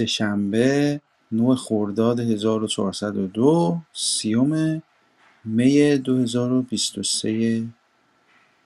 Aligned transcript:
سه‌شنبه 0.00 1.00
۹ 1.32 1.54
خرداد 1.54 2.20
۱۴۰۲ 2.20 3.76
سیوم 3.92 4.82
می 5.44 5.96
۲۰۲۳ 5.96 7.62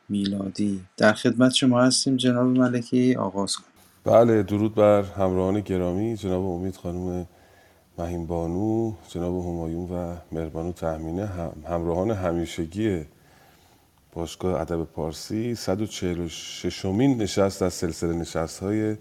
میلادی. 0.09 0.81
در 0.97 1.13
خدمت 1.13 1.53
شما 1.53 1.83
هستیم 1.83 2.17
جناب 2.17 2.47
ملکی 2.47 3.15
آغاز 3.15 3.57
کنیم 3.57 3.69
بله 4.05 4.43
درود 4.43 4.75
بر 4.75 5.03
همراهان 5.03 5.61
گرامی 5.61 6.17
جناب 6.17 6.45
امید 6.45 6.77
خانم 6.77 7.27
مهین 7.99 8.27
بانو 8.27 8.93
جناب 9.09 9.41
همایون 9.47 9.85
و 9.91 10.17
مهربانو 10.33 10.73
تهمینه 10.73 11.29
همراهان 11.69 12.11
همیشگی 12.11 13.05
باشگاه 14.13 14.61
ادب 14.61 14.85
پارسی. 14.85 15.55
146 15.55 16.85
مین 16.85 17.23
نشست 17.23 17.63
از 17.63 17.75
سلسله 17.75 18.13
نشست 18.13 18.61
های 18.63 18.97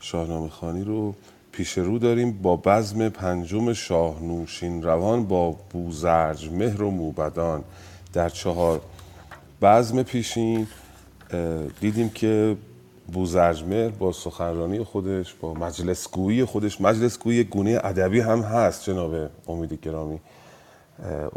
شاهنامه 0.00 0.48
خانی 0.48 0.84
رو 0.84 1.14
پیش 1.56 1.78
رو 1.78 1.98
داریم 1.98 2.32
با 2.42 2.56
بزم 2.56 3.08
پنجم 3.08 3.72
شاهنوشین 3.72 4.82
روان 4.82 5.24
با 5.24 5.56
بوزرج 5.70 6.50
مهر 6.50 6.82
و 6.82 6.90
موبدان 6.90 7.64
در 8.12 8.28
چهار 8.28 8.80
بزم 9.62 10.02
پیشین. 10.02 10.66
دیدیم 11.80 12.08
که 12.08 12.56
بوزرجمهر 13.12 13.88
با 13.88 14.12
سخنرانی 14.12 14.84
خودش 14.84 15.34
با 15.34 15.54
مجلس 15.54 16.10
گویی 16.10 16.44
خودش 16.44 16.80
مجلس 16.80 17.18
گویی 17.18 17.44
گونه 17.44 17.80
ادبی 17.84 18.20
هم 18.20 18.40
هست 18.40 18.84
جناب 18.84 19.30
امید 19.48 19.80
گرامی. 19.82 20.20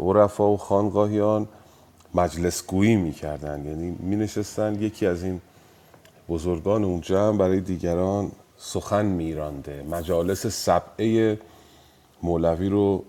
عرفا 0.00 0.50
و 0.50 0.56
خانقاهیان 0.56 1.48
مجلس 2.14 2.66
گویی 2.66 2.96
می‌کردن 2.96 3.64
یعنی 3.64 3.90
می 3.90 4.28
یکی 4.80 5.06
از 5.06 5.22
این 5.22 5.40
بزرگان 6.28 6.84
اون 6.84 7.00
جمع 7.00 7.38
برای 7.38 7.60
دیگران 7.60 8.32
سخن 8.58 9.06
میرانده. 9.06 9.82
مجالس 9.82 10.46
سبعه 10.46 11.38
مولوی 12.22 12.68
رو 12.68 13.04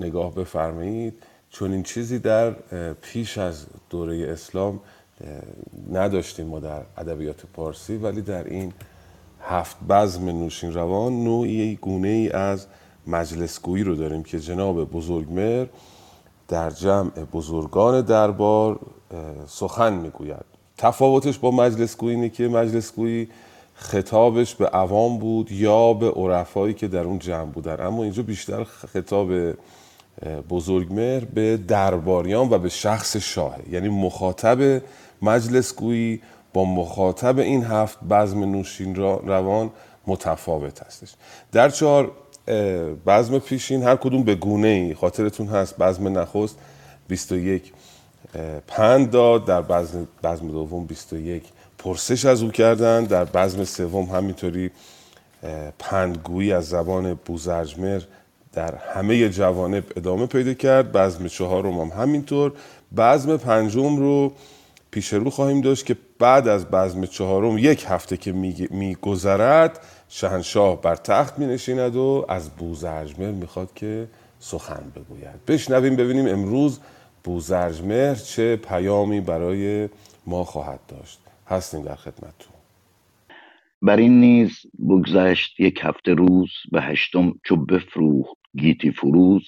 نگاه 0.00 0.34
بفرمایید. 0.34 1.14
چون 1.50 1.72
این 1.72 1.82
چیزی 1.82 2.18
در 2.18 2.50
پیش 2.92 3.38
از 3.38 3.66
دوره 3.90 4.28
اسلام 4.32 4.80
نداشتیم 5.92 6.46
ما 6.46 6.58
در 6.60 6.82
ادبیات 6.96 7.42
پارسی 7.54 7.96
ولی 7.96 8.22
در 8.22 8.44
این 8.44 8.72
هفت 9.42 9.76
بزم 9.88 10.24
نوشین 10.28 10.74
روان 10.74 11.24
نوعی 11.24 11.76
گونه 11.76 12.08
ای 12.08 12.30
از 12.30 12.66
مجلسگویی 13.06 13.84
رو 13.84 13.94
داریم 13.94 14.22
که 14.22 14.40
جناب 14.40 14.90
بزرگمر 14.90 15.66
در 16.48 16.70
جمع 16.70 17.10
بزرگان 17.10 18.00
دربار 18.00 18.80
سخن 19.46 19.92
می‌گوید. 19.92 20.44
تفاوتش 20.76 21.38
با 21.38 21.50
مجلسگویی 21.50 22.14
اینه 22.14 22.28
که 22.28 22.48
مجلسگویی 22.48 23.28
خطابش 23.80 24.54
به 24.54 24.66
عوام 24.66 25.18
بود 25.18 25.52
یا 25.52 25.92
به 25.92 26.10
عرفایی 26.10 26.74
که 26.74 26.88
در 26.88 27.02
اون 27.02 27.18
جمع 27.18 27.44
بودن. 27.44 27.86
اما 27.86 28.02
اینجا 28.02 28.22
بیشتر 28.22 28.64
خطاب 28.64 29.32
بزرگمهر 30.50 31.24
به 31.24 31.56
درباریان 31.56 32.48
و 32.50 32.58
به 32.58 32.68
شخص 32.68 33.16
شاه 33.16 33.56
یعنی 33.70 33.88
مخاطب 33.88 34.82
مجلس 35.22 35.74
گویی 35.74 36.20
با 36.52 36.64
مخاطب 36.64 37.38
این 37.38 37.64
هفت 37.64 37.98
بزم 38.10 38.44
نوشین 38.44 38.94
روان 38.94 39.70
متفاوت 40.06 40.82
هستش. 40.82 41.14
در 41.52 41.68
چهار 41.68 42.10
بزم 43.06 43.38
پیشین 43.38 43.82
هر 43.82 43.96
کدوم 43.96 44.22
به 44.22 44.34
گونه 44.34 44.68
ای 44.68 44.94
خاطرتون 44.94 45.46
هست 45.46 45.78
بزم 45.78 46.18
نخست 46.18 46.58
21 47.08 47.72
پند 48.66 49.10
داد. 49.10 49.44
در 49.44 49.62
بزم, 49.62 50.08
بزم 50.24 50.48
دوم 50.48 50.86
21 50.86 51.44
پرسش 51.80 52.24
از 52.24 52.42
او 52.42 52.50
کردن. 52.50 53.04
در 53.04 53.24
بزم 53.24 53.64
سوم 53.64 54.04
همینطوری 54.04 54.70
پندگویی 55.78 56.52
از 56.52 56.68
زبان 56.68 57.14
بوزرجمر 57.14 58.00
در 58.52 58.74
همه 58.74 59.28
جوانب 59.28 59.84
ادامه 59.96 60.26
پیدا 60.26 60.54
کرد. 60.54 60.92
بزم 60.92 61.28
چهارم 61.28 61.80
هم 61.80 62.02
همینطور. 62.02 62.52
بزم 62.96 63.36
پنجم 63.36 63.96
رو 63.96 64.32
پیش 64.90 65.12
رو 65.12 65.30
خواهیم 65.30 65.60
داشت 65.60 65.86
که 65.86 65.96
بعد 66.18 66.48
از 66.48 66.66
بزم 66.66 67.06
چهارم 67.06 67.58
یک 67.58 67.86
هفته 67.88 68.16
که 68.16 68.32
میگذرد 68.70 69.80
شهنشاه 70.08 70.80
بر 70.80 70.96
تخت 70.96 71.38
می 71.38 71.46
نشیند 71.46 71.96
و 71.96 72.26
از 72.28 72.50
بوزرجمهر 72.50 73.30
می‌خواد 73.30 73.68
که 73.74 74.08
سخن 74.40 74.92
بگوید. 74.96 75.44
بشنویم 75.46 75.96
ببینیم 75.96 76.28
امروز 76.28 76.78
بوزرجمهر 77.24 78.14
چه 78.14 78.56
پیامی 78.56 79.20
برای 79.20 79.88
ما 80.26 80.44
خواهد 80.44 80.80
داشت. 80.88 81.20
هستیم 81.50 81.82
در 81.82 81.94
خدمتتون. 81.94 82.52
بر 83.82 83.96
این 83.96 84.20
نیز 84.20 84.52
بگذشت 84.88 85.60
یک 85.60 85.80
هفته 85.82 86.14
روز 86.14 86.50
به 86.72 86.82
هشتم 86.82 87.34
چو 87.44 87.56
بفروخت 87.56 88.36
گیتی 88.58 88.90
فروز 88.90 89.42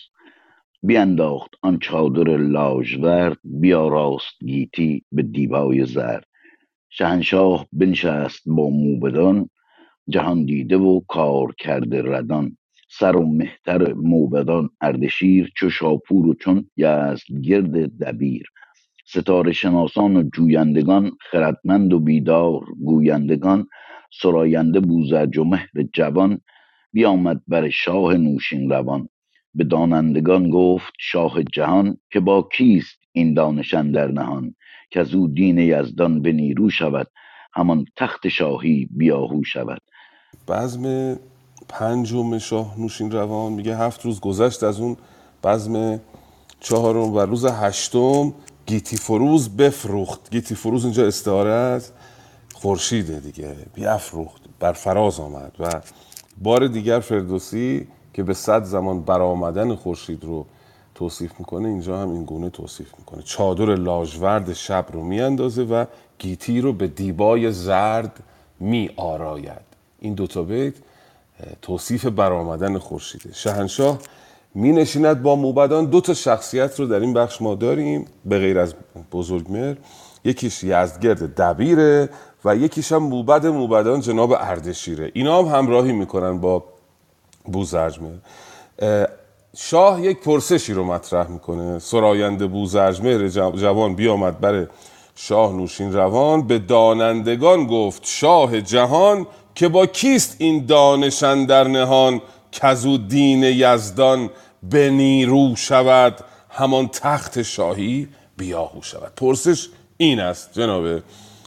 بینداخت 0.83 1.51
آن 1.63 1.79
چادر 1.79 2.37
لاژورد 2.37 3.39
بیاراست 3.45 4.45
گیتی 4.45 5.05
به 5.13 5.23
دیبای 5.23 5.85
زرد. 5.85 6.27
شهنشاه 6.91 7.67
بنشست 7.73 8.43
با 8.47 8.69
موبدان 8.71 9.51
جهان 10.09 10.45
دیده 10.45 10.77
و 10.77 11.01
کار 11.09 11.55
کرده 11.59 12.03
ردان. 12.03 12.57
سر 12.91 13.17
و 13.17 13.27
مهتر 13.27 13.93
موبدان 13.93 14.71
اردشیر 14.81 15.53
چو 15.57 15.71
شاپور 15.71 16.27
و 16.27 16.35
چون 16.35 16.71
گرد 17.43 17.99
دبیر. 17.99 18.47
ستاره 19.13 19.53
شناسان 19.53 20.17
و 20.17 20.23
جویندگان 20.35 21.11
خردمند 21.31 21.93
و 21.93 21.99
بیدار 21.99 22.61
گویندگان 22.85 23.67
سراینده 24.23 24.81
بوزرج 24.81 25.39
و 25.39 25.45
مهر 25.45 25.71
جوان 25.95 26.41
بیامد 26.93 27.41
بر 27.49 27.71
شاه 27.71 28.15
نوشین 28.15 28.71
روان. 28.71 29.09
به 29.55 29.65
دانندگان 29.65 30.51
گفت 30.51 30.93
شاه 31.01 31.43
جهان 31.43 31.97
که 32.13 32.21
با 32.21 32.49
کیست 32.57 32.99
این 33.13 33.35
دانشن 33.35 33.91
در 33.91 34.07
نهان؟ 34.07 34.55
که 34.91 35.01
از 35.01 35.15
او 35.15 35.29
دین 35.29 35.59
یزدان 35.59 36.23
به 36.23 36.33
نیرو 36.33 36.71
شود 36.71 37.07
همان 37.55 37.85
تخت 37.97 38.29
شاهی 38.29 38.89
بیاهو 38.91 39.45
شود. 39.45 39.81
بزم 40.49 41.17
پنجم 41.69 42.39
شاه 42.39 42.81
نوشین 42.81 43.11
روان 43.11 43.53
میگه 43.53 43.77
هفت 43.77 44.05
روز 44.05 44.21
گذشت 44.21 44.63
از 44.63 44.81
اون 44.81 44.97
بزم 45.45 46.01
چهارم 46.61 47.15
و 47.15 47.21
روز 47.21 47.45
هشتم 47.47 48.35
گیتی 48.67 48.97
فروز 48.97 49.57
بفروخت. 49.57 50.31
گیتی 50.31 50.55
فروز 50.55 50.85
اینجا 50.85 51.07
استعاره 51.07 51.51
از 51.51 51.91
خورشیده 52.55 53.21
دیگه. 53.21 53.57
بیافروخت 53.75 54.43
بر 54.61 54.73
فراز 54.73 55.21
آمد 55.21 55.53
و 55.61 55.81
بار 56.43 56.67
دیگر 56.67 57.01
فردوسی 57.01 57.89
که 58.15 58.23
به 58.23 58.35
صد 58.35 58.65
زمان 58.65 59.03
برآمدن 59.03 59.75
خورشید 59.75 60.25
رو 60.25 60.47
توصیف 60.95 61.33
می‌کنه 61.39 61.69
اینجا 61.69 62.03
هم 62.03 62.11
این 62.11 62.25
گونه 62.25 62.51
توصیف 62.51 62.89
می‌کنه. 62.99 63.23
چادر 63.23 63.75
لاژورد 63.75 64.53
شب 64.53 64.87
رو 64.93 65.03
میاندازه 65.05 65.63
و 65.63 65.85
گیتی 66.19 66.61
رو 66.61 66.73
به 66.73 66.87
دیبای 66.87 67.53
زرد 67.53 68.23
می 68.61 68.91
آراید 68.97 69.73
این 70.01 70.15
دوتا 70.15 70.43
بیت 70.43 70.75
توصیف 71.63 72.07
برآمدن 72.07 72.79
خورشیده. 72.79 73.31
شهنشاه 73.33 73.99
می 74.55 74.73
نشیند 74.73 75.23
با 75.23 75.37
موبدان 75.37 75.85
دو 75.85 76.01
تا 76.01 76.15
شخصیت 76.15 76.81
رو 76.81 76.87
در 76.87 77.01
این 77.01 77.13
بخش 77.15 77.43
ما 77.43 77.55
داریم 77.55 78.05
به 78.25 78.39
غیر 78.39 78.59
از 78.59 78.75
بزرگمر 79.13 79.75
یکیش 80.25 80.65
یزدگرد 80.65 81.35
دبیره 81.35 82.09
و 82.45 82.57
یکیش 82.57 82.93
هم 82.93 83.03
موبد 83.03 83.47
موبدان 83.47 84.01
جناب 84.01 84.33
اردشیره. 84.33 85.11
اینا 85.15 85.43
هم 85.43 85.59
همراهی 85.59 85.93
می‌کنن 85.93 86.39
با 86.39 86.65
بوزرجمر 87.45 88.15
شاه 89.57 90.03
یک 90.03 90.21
پرسشی 90.21 90.73
رو 90.73 90.85
مطرح 90.85 91.29
می‌کنه. 91.29 91.79
سراینده 91.79 92.47
بوزرجمهر 92.47 93.29
جوان 93.29 93.95
بیامد 93.95 94.41
بر 94.41 94.67
شاه 95.15 95.53
نوشین 95.53 95.93
روان. 95.93 96.47
به 96.47 96.59
دانندگان 96.59 97.67
گفت 97.67 98.03
شاه 98.05 98.61
جهان 98.61 99.27
که 99.55 99.69
با 99.69 99.87
کیست 99.87 100.37
این 100.39 100.67
دانشن 100.67 101.47
در 101.47 101.69
نهان؟ 101.69 102.21
کزو 102.53 102.99
دین 102.99 103.43
یزدان 103.43 104.31
به 104.63 104.91
نیرو 104.91 105.57
شود 105.57 106.25
همان 106.51 106.89
تخت 106.89 107.43
شاهی 107.43 108.09
بیاهو 108.37 108.83
شود. 108.83 109.13
پرسش 109.17 109.69
این 109.97 110.21
است 110.21 110.53
جناب 110.53 111.03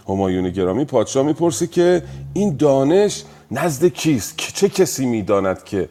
همایون 0.09 0.49
گرامی. 0.49 0.85
پادشاه 0.85 1.25
می‌پرسه 1.25 1.67
که 1.67 2.03
این 2.33 2.57
دانش 2.57 3.23
نزد 3.51 3.85
کیست؟ 3.85 4.37
چه 4.37 4.69
کسی 4.69 5.05
می‌داند 5.05 5.63
که 5.63 5.89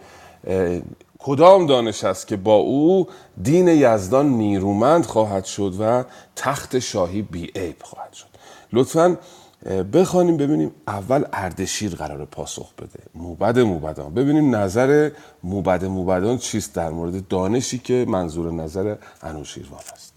کدام 1.18 1.66
دانش 1.66 2.04
است 2.04 2.26
که 2.26 2.36
با 2.36 2.54
او 2.54 3.08
دین 3.42 3.68
یزدان 3.68 4.28
نیرومند 4.28 5.06
خواهد 5.06 5.44
شد 5.44 5.74
و 5.80 6.04
تخت 6.36 6.78
شاهی 6.78 7.22
بیعیب 7.22 7.76
خواهد 7.82 8.12
شد؟ 8.12 8.26
لطفا 8.72 9.18
بخوانیم 9.64 10.36
ببینیم 10.36 10.70
اول 10.88 11.24
اردشیر 11.32 11.94
قرار 11.94 12.24
پاسخ 12.24 12.74
بده. 12.74 13.00
موبد 13.14 13.58
موبدان. 13.58 14.14
ببینیم 14.14 14.56
نظر 14.56 15.10
موبد 15.44 15.84
موبدان 15.84 16.38
چیست 16.38 16.74
در 16.74 16.90
مورد 16.90 17.28
دانشی 17.28 17.78
که 17.78 18.04
منظور 18.08 18.52
نظر 18.52 18.96
انوشیروان 19.22 19.80
است. 19.92 20.14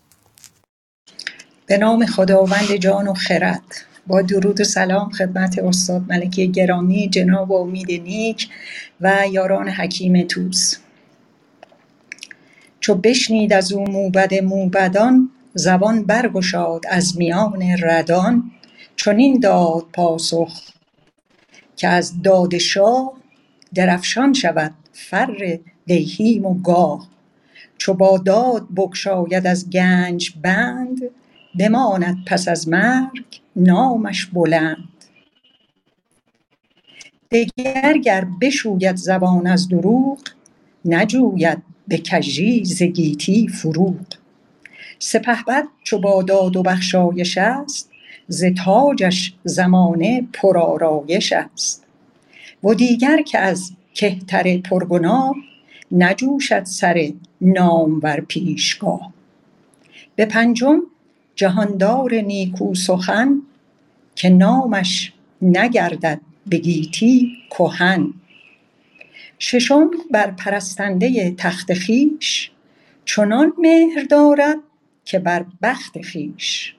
به 1.66 1.78
نام 1.78 2.06
خداوند 2.06 2.76
جان 2.76 3.08
و 3.08 3.14
خرد. 3.14 3.64
با 4.08 4.22
درود 4.22 4.62
و 4.62 4.64
سلام 4.64 5.10
خدمت 5.10 5.60
استاد 5.60 6.02
ملکی 6.10 6.48
گرامی 6.48 7.10
جناب 7.10 7.52
امید 7.52 7.92
نیک 7.92 8.50
و 9.02 9.14
یاران 9.32 9.70
حکیم 9.70 10.28
توس 10.28 10.78
چو 12.80 12.96
بشنید 12.96 13.54
از 13.54 13.72
او 13.74 13.92
موبد 13.92 14.34
موبدان 14.34 15.30
زبان 15.54 16.04
برگشاد 16.04 16.86
از 16.90 17.18
میان 17.18 17.62
ردان. 17.82 18.52
چنین 18.98 19.40
داد 19.40 19.86
پاسخ 19.94 20.62
که 21.76 21.88
از 21.88 22.22
داد 22.22 22.58
شاه 22.58 23.14
درفشان 23.76 24.34
شود 24.34 24.74
فر 24.94 25.60
دیهیم 25.86 26.46
و 26.46 26.54
گاه. 26.62 27.08
چو 27.78 27.94
با 27.94 28.18
داد 28.18 28.68
بگشاید 28.78 29.48
از 29.48 29.70
گنج 29.70 30.34
بند 30.42 31.02
بماند 31.60 32.18
پس 32.28 32.48
از 32.48 32.68
مرگ 32.68 33.42
نامش 33.56 34.26
بلند. 34.26 34.90
دگر 37.32 37.98
گر 37.98 38.28
بشوید 38.42 38.96
زبان 38.96 39.48
از 39.48 39.70
دروغ 39.70 40.20
نجوید 40.86 41.64
به 41.88 41.98
کژی 41.98 42.66
ز 42.66 42.84
گیتی 42.84 43.48
فروغ. 43.48 44.06
سپهبد 45.00 45.68
چو 45.84 46.00
با 46.00 46.24
داد 46.24 46.56
و 46.56 46.64
بخشایش 46.64 47.38
است 47.38 47.92
ز 48.28 48.46
تاجش 48.66 49.34
زمانه 49.44 50.28
پرآرایش 50.34 51.34
است. 51.34 51.84
و 52.64 52.74
دیگر 52.74 53.22
که 53.22 53.40
از 53.40 53.72
کهتر 53.94 54.58
پرگناه 54.58 55.36
نجوشد 55.92 56.64
سر 56.64 57.12
نامور 57.42 58.20
پیشگاه. 58.20 59.14
به 60.16 60.26
پنجم 60.26 60.82
جهاندار 61.36 62.14
نیکو 62.14 62.76
سخن 62.76 63.42
که 64.16 64.30
نامش 64.30 65.14
نگردد 65.42 66.22
به 66.48 66.58
گیتی 66.58 67.32
کهن. 67.50 68.14
ششم 69.40 69.92
بر 70.12 70.32
پرستنده 70.32 71.32
تخت 71.32 71.74
خویش 71.74 72.52
چنان 73.06 73.54
مهر 73.58 74.04
دارد 74.10 74.58
که 75.06 75.20
بر 75.20 75.46
بخت 75.62 76.12
خویش 76.12 76.77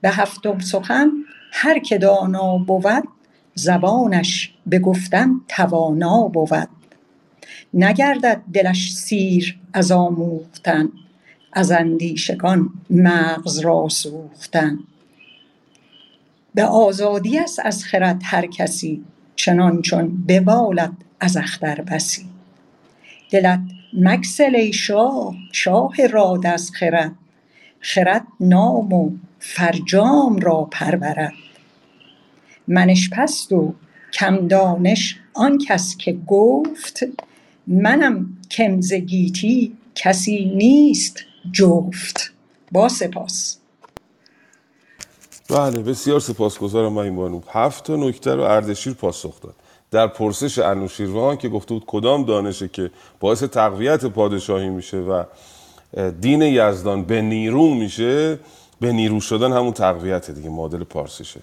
به 0.00 0.10
هفتم 0.10 0.58
سخن 0.58 1.10
هر 1.52 1.78
که 1.78 1.98
دانا 1.98 2.58
بود 2.58 3.08
زبانش 3.54 4.54
به 4.66 4.78
گفتن 4.78 5.30
توانا 5.48 6.28
بود. 6.28 6.68
نگردد 7.74 8.42
دلش 8.52 8.92
سیر 8.92 9.58
از 9.72 9.92
آموختن 9.92 10.88
از 11.52 11.70
اندیشگان 11.70 12.68
مغز 12.90 13.58
را 13.58 13.88
سوختن. 13.88 14.78
به 16.54 16.64
آزادی 16.64 17.38
است 17.38 17.60
از 17.64 17.84
خرد 17.84 18.20
هر 18.24 18.46
کسی 18.46 19.04
چنان 19.36 19.82
چون 19.82 20.24
ببالد 20.28 20.92
از 21.20 21.36
اختر 21.36 21.80
بسی. 21.80 22.26
دلت 23.30 23.60
مگسل 23.92 24.56
ای 24.56 24.72
شاه 24.72 25.34
شاه 25.52 26.06
راد 26.06 26.46
از 26.46 26.70
خرد 26.70 27.12
خرد 27.80 28.26
نام 28.40 28.92
و 28.92 29.10
فرجام 29.40 30.38
را 30.38 30.68
پرورد. 30.70 31.32
منش 32.68 33.10
پست 33.10 33.52
و 33.52 33.74
کم 34.12 34.48
دانش 34.48 35.16
آن 35.34 35.58
کس 35.58 35.96
که 35.96 36.18
گفت 36.26 37.00
منم 37.66 38.36
کم 38.50 38.80
ز 38.80 38.92
گیتی 38.92 39.76
کسی 39.94 40.44
نیست 40.44 41.18
جفت. 41.52 42.32
با 42.72 42.88
سپاس. 42.88 43.56
بله 45.48 45.82
بسیار 45.82 46.20
سپاسگزارم 46.20 46.96
این 46.96 47.16
بانو. 47.16 47.40
هفت 47.52 47.84
تا 47.84 47.96
نکته 47.96 48.34
رو 48.34 48.42
اردشیر 48.42 48.92
پاسخ 48.92 49.40
داد. 49.40 49.54
در 49.90 50.06
پرسش 50.06 50.58
انوشیروان 50.58 51.36
که 51.36 51.48
گفته 51.48 51.74
بود 51.74 51.84
کدام 51.86 52.24
دانشه 52.24 52.68
که 52.68 52.90
باعث 53.20 53.42
تقویت 53.42 54.04
پادشاهی 54.06 54.68
میشه 54.68 54.96
و 54.96 55.24
دین 56.20 56.42
یزدان 56.42 57.04
به 57.04 57.22
نیرو 57.22 57.74
میشه 57.74 58.38
به 58.80 58.92
نیرو 58.92 59.20
شدن 59.20 59.52
همون 59.52 59.72
تقویت 59.72 60.30
دیگه 60.30 60.48
معادل 60.48 60.84
پارسیشه. 60.84 61.40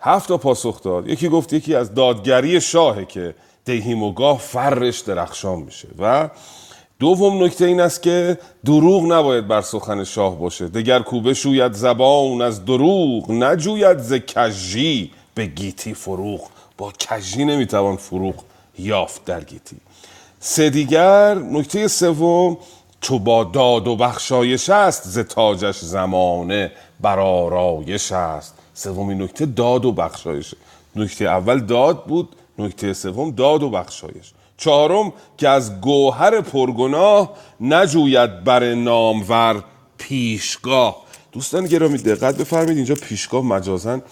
هفت 0.00 0.28
تا 0.28 0.36
پاسخ 0.36 0.82
داد. 0.82 1.08
یکی 1.08 1.28
گفت 1.28 1.52
یکی 1.52 1.74
از 1.74 1.94
دادگری 1.94 2.60
شاهه 2.60 3.04
که 3.04 3.34
دهیموگاه 3.64 4.38
فرش 4.38 5.00
درخشان 5.00 5.58
میشه. 5.58 5.88
و 5.98 6.30
دوم 6.98 7.44
نکته 7.44 7.64
این 7.64 7.80
است 7.80 8.02
که 8.02 8.38
دروغ 8.64 9.12
نباید 9.12 9.48
بر 9.48 9.60
سخن 9.60 10.04
شاه 10.04 10.38
باشه. 10.38 10.68
دگر 10.68 11.00
کوبه 11.00 11.34
شوید 11.34 11.72
زبان 11.72 12.42
از 12.42 12.64
دروغ 12.64 13.30
نجوید 13.30 13.98
ز 13.98 14.12
کژی 14.12 15.10
به 15.34 15.46
گیتی 15.46 15.94
فروغ. 15.94 16.40
با 16.78 16.92
کژی 16.92 17.44
نمی‌توان 17.44 17.96
فروغ 17.96 18.34
یافت 18.78 19.24
در 19.24 19.44
گیتی. 19.44 19.76
سه 20.40 20.70
دیگر 20.70 21.34
نکته 21.34 21.88
سوم 21.88 22.56
چو 23.00 23.18
با 23.18 23.44
داد 23.44 23.88
و 23.88 23.96
بخشایش 23.96 24.70
است 24.70 25.02
ز 25.08 25.18
تاجش 25.18 25.78
زمانه 25.78 26.72
بر 27.00 27.18
آرایش 27.18 28.12
است. 28.12 28.54
سومین 28.74 29.22
نکته 29.22 29.46
داد 29.46 29.84
و 29.84 29.92
بخشایش. 29.92 30.54
نکته 30.96 31.24
اول 31.24 31.60
داد 31.60 32.04
بود 32.04 32.28
نکته 32.58 32.92
سوم 32.92 33.30
داد 33.30 33.62
و 33.62 33.70
بخشایش. 33.70 34.32
چهارم 34.56 35.12
که 35.38 35.48
از 35.48 35.80
گوهر 35.80 36.40
پرگناه 36.40 37.32
نجوید 37.60 38.44
بر 38.44 38.74
نامور 38.74 39.64
پیشگاه. 39.98 40.96
دوستان 41.32 41.66
گرامی 41.66 41.98
دقت 41.98 42.36
بفرمید 42.36 42.76
اینجا 42.76 42.94
پیشگاه 42.94 43.44
مجازن 43.44 44.02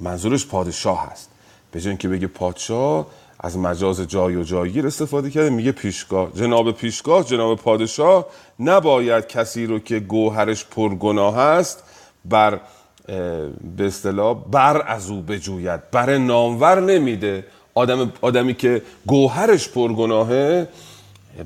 منظورش 0.00 0.46
پادشاه 0.46 1.10
هست 1.10 1.28
به 1.72 1.96
که 1.96 2.08
بگه 2.08 2.26
پادشاه 2.26 3.06
از 3.46 3.58
مجاز 3.58 4.00
جای 4.00 4.36
و 4.36 4.42
جایگیر 4.42 4.86
استفاده 4.86 5.30
کرده. 5.30 5.50
میگه 5.50 5.72
پیشگاه. 5.72 6.32
جناب 6.34 6.72
پیشگاه 6.72 7.24
جناب 7.24 7.58
پادشاه 7.58 8.26
نباید 8.60 9.26
کسی 9.26 9.66
رو 9.66 9.78
که 9.78 10.00
گوهرش 10.00 10.64
پرگناه 10.64 11.36
هست 11.36 11.82
بر 12.24 12.60
به 13.76 13.86
اصطلاح 13.86 14.44
بر 14.50 14.82
از 14.86 15.10
او 15.10 15.22
بجوید. 15.22 15.90
بر 15.90 16.18
نامور 16.18 16.80
نمیده. 16.80 17.44
آدم 17.74 18.12
آدمی 18.20 18.54
که 18.54 18.82
گوهرش 19.06 19.68
پرگناهه 19.68 20.68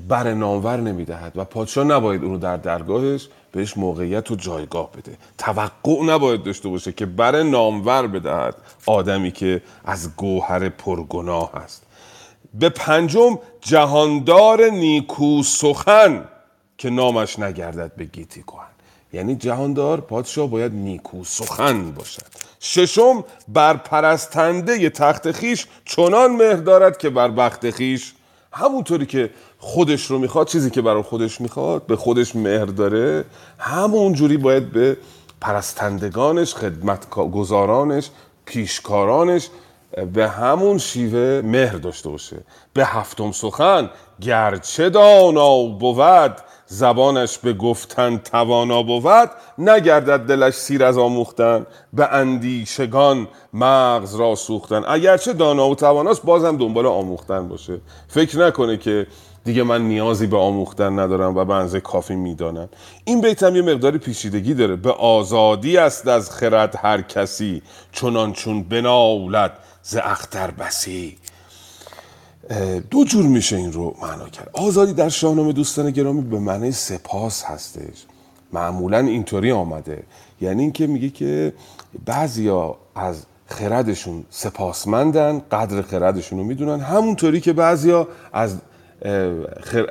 بر 0.07 0.33
نامور 0.33 0.77
نمی‌دهد. 0.77 1.31
و 1.35 1.45
پادشاه 1.45 1.83
نباید 1.83 2.23
اونو 2.23 2.37
در 2.37 2.57
درگاهش 2.57 3.27
بهش 3.51 3.77
موقعیت 3.77 4.31
و 4.31 4.35
جایگاه 4.35 4.91
بده. 4.91 5.17
توقع 5.37 6.03
نباید 6.05 6.43
داشته 6.43 6.69
باشه 6.69 6.91
که 6.91 7.05
بر 7.05 7.43
نامور 7.43 8.07
بدهد 8.07 8.55
آدمی 8.85 9.31
که 9.31 9.61
از 9.85 10.15
گوهر 10.15 10.69
پرگناه 10.69 11.55
است. 11.55 11.83
به 12.53 12.69
پنجم 12.69 13.39
جهاندار 13.61 14.69
نیکو 14.69 15.43
سخن 15.43 16.27
که 16.77 16.89
نامش 16.89 17.39
نگردد 17.39 17.95
به 17.95 18.05
گیتی 18.05 18.43
کهن. 18.43 18.71
یعنی 19.13 19.35
جهاندار 19.35 20.01
پادشاه 20.01 20.49
باید 20.49 20.73
نیکو 20.73 21.23
سخن 21.23 21.91
باشد. 21.91 22.21
ششم 22.59 23.23
بر 23.47 23.77
پرستنده 23.77 24.89
تخت 24.89 25.31
خیش 25.31 25.67
چنان 25.85 26.31
مهر 26.31 26.55
دارد 26.55 26.97
که 26.97 27.09
بر 27.09 27.27
بخت 27.27 27.69
خیش 27.69 28.13
همونطوری 28.53 29.05
که 29.05 29.29
خودش 29.57 30.05
رو 30.05 30.19
می‌خواد 30.19 30.47
چیزی 30.47 30.69
که 30.69 30.81
برای 30.81 31.03
خودش 31.03 31.41
می‌خواد 31.41 31.85
به 31.85 31.95
خودش 31.95 32.35
مهر 32.35 32.65
داره 32.65 33.25
همون 33.59 34.13
جوری 34.13 34.37
باید 34.37 34.71
به 34.71 34.97
پرستندگانش 35.41 36.55
خدمتگزارانش 36.55 38.09
پیشکارانش 38.45 39.49
به 40.13 40.27
همون 40.27 40.77
شیوه 40.77 41.41
مهر 41.45 41.75
داشته 41.75 42.09
باشه. 42.09 42.37
به 42.73 42.85
هفتم 42.85 43.31
سخن 43.31 43.89
گرچه 44.21 44.89
دانا 44.89 45.63
بود 45.63 46.35
زبانش 46.65 47.37
به 47.37 47.53
گفتن 47.53 48.17
توانا 48.17 48.83
بود 48.83 49.29
نگردد 49.57 50.19
دلش 50.19 50.53
سیر 50.53 50.83
از 50.83 50.97
آموختن. 50.97 51.65
به 51.93 52.13
اندیشگان 52.13 53.27
مغز 53.53 54.15
را 54.15 54.35
سوختن. 54.35 54.83
اگرچه 54.87 55.33
دانا 55.33 55.69
و 55.69 55.75
تواناست 55.75 56.23
بازم 56.23 56.57
دنبال 56.57 56.85
آموختن 56.85 57.47
باشه. 57.47 57.81
فکر 58.07 58.39
نکنه 58.39 58.77
که 58.77 59.07
دیگه 59.43 59.63
من 59.63 59.81
نیازی 59.81 60.27
به 60.27 60.37
آموختن 60.37 60.99
ندارم 60.99 61.37
و 61.37 61.45
به 61.45 61.79
کافی 61.79 62.15
می‌دانم. 62.15 62.69
این 63.05 63.21
بیت 63.21 63.43
هم 63.43 63.55
یه 63.55 63.61
مقداری 63.61 63.97
پیچیدگی 63.97 64.53
داره. 64.53 64.75
به 64.75 64.91
آزادی 64.91 65.77
است 65.77 66.07
از 66.07 66.31
خرد 66.31 66.75
هر 66.83 67.01
کسی 67.01 67.61
چنان 67.91 68.33
چون 68.33 68.63
بناولد 68.63 69.57
ز 69.83 69.95
اختر 69.95 70.51
بسی. 70.51 71.17
دو 72.91 73.03
جور 73.03 73.25
میشه 73.25 73.55
این 73.55 73.73
رو 73.73 73.95
معنا 74.01 74.29
کرد. 74.29 74.49
آزادی 74.53 74.93
در 74.93 75.09
شاهنامه 75.09 75.53
دوستان 75.53 75.91
گرامی 75.91 76.21
به 76.21 76.39
معنی 76.39 76.71
سپاس 76.71 77.43
هستش. 77.43 78.05
معمولا 78.53 78.97
اینطوری 78.97 79.51
آمده. 79.51 80.03
یعنی 80.41 80.61
اینکه 80.61 80.87
میگه 80.87 81.09
که 81.09 81.53
بعضیا 82.05 82.75
از 82.95 83.25
خردشون 83.45 84.23
سپاسمندن 84.29 85.41
قدر 85.51 85.81
خردشون 85.81 86.39
رو 86.39 86.45
می‌دونن. 86.45 86.79
همونطوری 86.79 87.41
که 87.41 87.53
بعضیا 87.53 88.07
از 88.33 88.55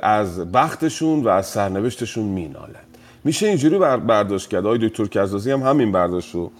از 0.03 0.51
بختشون 0.51 1.23
و 1.23 1.27
از 1.27 1.45
سرنوشتشون 1.45 2.23
مینالن. 2.23 2.85
میشه 3.23 3.47
اینجوری 3.47 3.77
برداشت 3.79 4.49
کرد. 4.49 4.65
آقای 4.65 4.89
دکتر 4.89 5.05
کزازی 5.05 5.51
هم 5.51 5.63
همین 5.63 5.91
برداشت 5.91 6.35
رو 6.35 6.51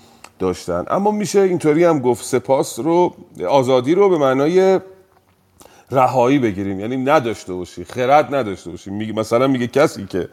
داشتن. 0.42 0.86
اما 0.88 1.12
میشه 1.12 1.40
اینطوری 1.40 1.84
هم 1.84 2.00
گفت 2.00 2.26
سپاس 2.26 2.80
رو 2.80 3.14
آزادی 3.50 3.96
رو 3.96 4.10
به 4.10 4.18
معنای 4.18 4.80
رهایی 5.92 6.40
بگیریم. 6.40 6.80
یعنی 6.80 6.98
نداشته 6.98 7.54
باشی 7.54 7.84
خرد 7.84 8.36
نداشته 8.36 8.70
باشی. 8.70 8.90
میگه 8.90 9.14
مثلا 9.14 9.48
میگه 9.48 9.68
کسی 9.68 10.06
که 10.06 10.30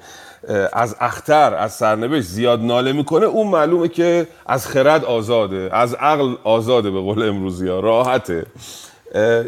از 0.73 0.97
اختر 1.01 1.55
از 1.55 1.73
سرنوشت 1.73 2.27
زیاد 2.27 2.61
ناله 2.61 2.93
می‌کنه 2.93 3.27
اون 3.27 3.47
معلومه 3.47 3.89
که 3.89 4.27
از 4.47 4.67
خرد 4.67 5.05
آزاده 5.05 5.71
از 5.73 5.95
عقل 5.95 6.35
آزاده 6.45 6.91
به 6.91 7.01
قول 7.01 7.29
امروزی 7.29 7.69
ها. 7.69 7.81
راحته. 7.81 8.47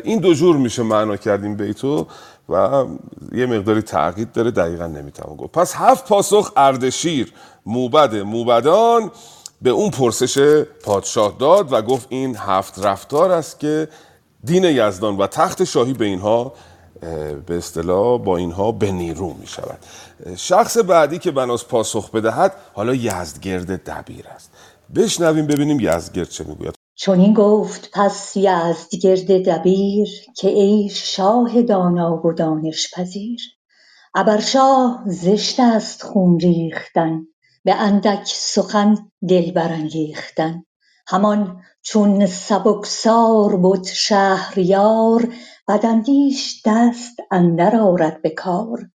این 0.05 0.19
دو 0.19 0.35
جور 0.35 0.57
میشه 0.57 0.83
معنا 0.83 1.17
کردیم 1.17 1.57
بیتو 1.57 2.07
و 2.49 2.85
یه 3.33 3.47
مقداری 3.47 3.83
تعقید 3.83 4.33
داره 4.33 4.51
دقیقا 4.51 4.87
نمی‌تونم 4.87 5.37
گفت. 5.37 5.53
پس 5.53 5.75
هفت 5.77 6.09
پاسخ 6.09 6.53
اردشیر. 6.57 7.33
موبد 7.67 8.17
موبدان. 8.17 9.11
به 9.63 9.71
اون 9.71 9.91
پرسش 9.91 10.65
پادشاه 10.85 11.37
داد 11.39 11.73
و 11.73 11.83
گفت 11.83 12.07
این 12.11 12.37
هفت 12.37 12.85
رفتار 12.85 13.31
است 13.31 13.61
که 13.61 13.89
دین 14.45 14.65
یزدان 14.65 15.17
و 15.17 15.27
تخت 15.27 15.65
شاهی 15.65 15.93
به 15.93 16.05
اینها 16.05 16.53
به 17.47 17.57
اصطلاح 17.57 18.19
با 18.19 18.37
اینها 18.37 18.73
به 18.73 18.91
نیرو 18.93 19.35
می 19.35 19.47
شود. 19.47 19.79
شخص 20.37 20.79
بعدی 20.79 21.19
که 21.19 21.31
بناس 21.31 21.65
پاسخ 21.65 22.11
بدهد 22.11 22.55
حالا 22.73 22.95
یزدگرد 22.95 23.85
دبیر 23.85 24.27
است. 24.29 24.51
بشنویم 24.95 25.47
ببینیم 25.47 25.81
یزدگرد 25.81 26.29
چه 26.29 26.45
می‌گوید. 26.45 26.75
چون 26.95 27.21
این 27.21 27.35
گفت 27.35 27.91
پس 27.93 28.37
یزدگرد 28.37 29.49
دبیر 29.49 30.09
که 30.37 30.49
ای 30.49 30.89
شاه 30.93 31.63
دانا 31.63 32.27
و 32.27 32.33
دانش 32.33 32.95
پذیر 32.95 33.41
ابرشاه 34.15 35.03
زشت 35.07 35.61
است 35.61 36.03
خون 36.03 36.41
ریختن. 36.41 37.27
به 37.65 37.75
اندک 37.75 38.23
سخن 38.27 39.11
دل 39.29 39.53
برانگیختن 39.53 40.65
همان 41.07 41.63
چون 41.83 42.27
سبکسار 42.27 43.57
بد 43.57 43.85
شهریار 43.85 45.35
بداندیش 45.69 46.63
دست 46.67 47.17
اندر 47.31 47.77
آرد 47.77 48.23
به 48.23 48.31
کار. 48.31 48.91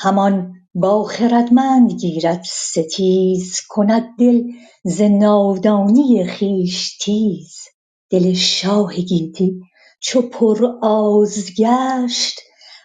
همان 0.00 0.52
با 0.74 1.04
خردمند 1.04 1.92
گیرد 1.92 2.42
ستیز 2.44 3.60
کند 3.68 4.08
دل 4.18 4.42
ز 4.84 5.02
نادانی 5.02 6.28
خویش 6.28 6.98
تیز. 6.98 7.56
دل 8.10 8.32
شاه 8.32 8.94
گیتی 8.94 9.60
چو 10.00 10.22
پرآز 10.22 11.50
گشت 11.58 12.40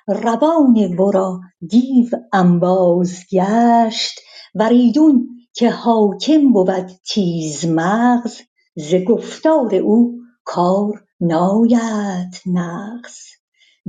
روان 0.08 0.96
ورا 1.00 1.39
دیو 1.70 2.10
انباز 2.34 3.20
گشت. 3.34 4.20
وریدون 4.55 5.29
که 5.53 5.69
حاکم 5.69 6.53
بود 6.53 6.91
تیزمغز 7.10 8.39
ز 8.75 8.95
گفتار 8.95 9.75
او 9.75 10.19
کار 10.43 11.03
ناید 11.19 12.41
نغز. 12.45 13.17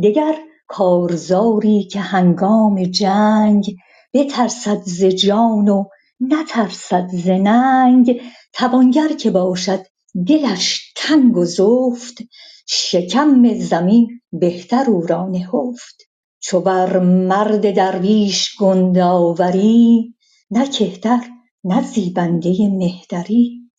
دگر 0.02 0.34
کارزاری 0.66 1.84
که 1.84 2.00
هنگام 2.00 2.82
جنگ 2.84 3.76
بترسد 4.14 4.82
ز 4.84 5.04
جان 5.04 5.68
و 5.68 5.84
نترسد 6.20 7.08
ز 7.12 7.28
ننگ 7.28 8.20
توانگر 8.52 9.08
که 9.08 9.30
باشد 9.30 9.86
دلش 10.26 10.92
تنگ 10.96 11.36
و 11.36 11.44
زفت 11.44 12.18
شکم 12.66 13.54
زمین 13.58 14.20
بهتر 14.32 14.90
او 14.90 15.06
را 15.06 15.28
نهفت. 15.28 16.02
چو 16.40 16.60
بر 16.60 16.98
مرد 16.98 17.74
درویش 17.74 18.56
گند 18.56 18.98
آوری 18.98 20.13
نه 20.54 20.68
کهتر 20.68 21.20
نه 21.64 21.82
زیبنده 21.82 22.68
مهتری. 22.68 23.70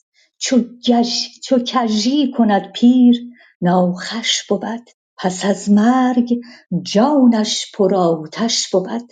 چو 1.43 1.59
کژی 1.67 2.31
کند 2.37 2.71
پیر 2.71 3.15
ناخوش 3.61 4.43
بود. 4.49 4.89
پس 5.17 5.45
از 5.45 5.69
مرگ 5.69 6.39
جانش 6.81 7.71
پرآتش 7.75 8.69
بود. 8.69 9.11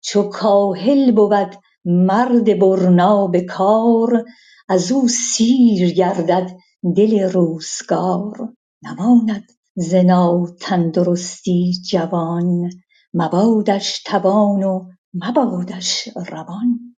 چو 0.00 0.22
کاهل 0.22 1.12
بود 1.12 1.56
مرد 1.84 2.58
برنا 2.58 3.26
به 3.26 3.40
کار 3.40 4.24
از 4.68 4.92
او 4.92 5.08
سیر 5.08 5.90
گردد 5.90 6.50
دل 6.96 7.20
روزگار. 7.32 8.54
نماند 8.82 9.52
ز 9.76 9.94
ناتندرستی 9.94 11.72
جوان 11.90 12.70
مبادش 13.14 14.02
توان 14.02 14.62
و 14.62 14.90
مبادش 15.14 16.08
روان. 16.30 16.91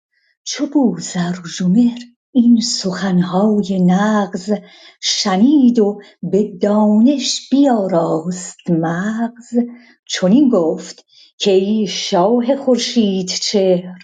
چو 0.43 0.67
بوذرجمهر 0.67 1.99
این 2.31 2.61
سخن 2.61 3.19
های 3.19 3.81
نغز 3.85 4.53
شنید 5.01 5.79
و 5.79 6.01
به 6.23 6.57
دانش 6.61 7.49
بیاراست 7.49 8.69
مغز. 8.69 9.57
چنین 10.05 10.49
گفت 10.49 11.05
کای 11.45 11.87
شاه 11.87 12.55
خورشیدچهر 12.55 13.99